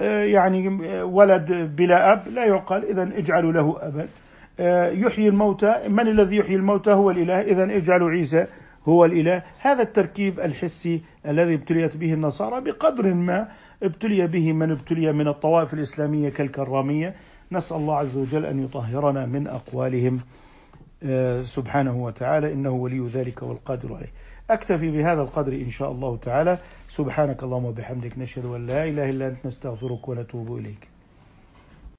آه، 0.00 0.24
يعني 0.24 0.68
ولد 1.02 1.52
بلا 1.76 2.12
أب 2.12 2.28
لا 2.34 2.44
يعقل. 2.44 2.84
اذا 2.84 3.02
اجعلوا 3.02 3.52
له 3.52 3.78
آه، 3.82 4.06
يحيي 4.92 5.28
الموتى 5.28 5.88
من 5.88 6.08
الذي 6.08 6.36
يحيي 6.36 6.56
الموتى؟ 6.56 6.90
هو 6.92 7.10
الإله. 7.10 7.40
اذا 7.40 7.76
اجعلوا 7.76 8.10
عيسى 8.10 8.46
هو 8.88 9.04
الإله. 9.04 9.42
هذا 9.58 9.82
التركيب 9.82 10.40
الحسي 10.40 11.02
الذي 11.26 11.54
ابتليت 11.54 11.96
به 11.96 12.12
النصارى 12.12 12.60
بقدر 12.60 13.14
ما 13.14 13.48
ابتلي 13.82 14.26
به 14.26 14.52
من 14.52 14.70
ابتلي 14.70 15.12
من 15.12 15.28
الطوائف 15.28 15.74
الإسلامية 15.74 16.28
كالكرامية. 16.28 17.14
نسأل 17.52 17.76
الله 17.76 17.96
عز 17.96 18.16
وجل 18.16 18.46
أن 18.46 18.64
يطهرنا 18.64 19.26
من 19.26 19.46
أقوالهم. 19.46 20.20
آه، 21.02 21.42
سبحانه 21.42 22.04
وتعالى 22.04 22.52
إنه 22.52 22.70
ولي 22.70 23.06
ذلك 23.06 23.42
والقادر 23.42 23.94
عليه. 23.94 24.12
أكتفي 24.50 24.90
بهذا 24.90 25.22
القدر 25.22 25.52
إن 25.52 25.70
شاء 25.70 25.92
الله 25.92 26.16
تعالى. 26.16 26.58
سبحانك 26.88 27.42
اللهم 27.42 27.64
وبحمدك 27.64 28.18
نشهد 28.18 28.44
أن 28.44 28.66
لا 28.66 28.88
إله 28.88 29.10
إلا 29.10 29.28
أنت 29.28 29.46
نستغفرك 29.46 30.08
ونتوب 30.08 30.56
إليك. 30.56 30.91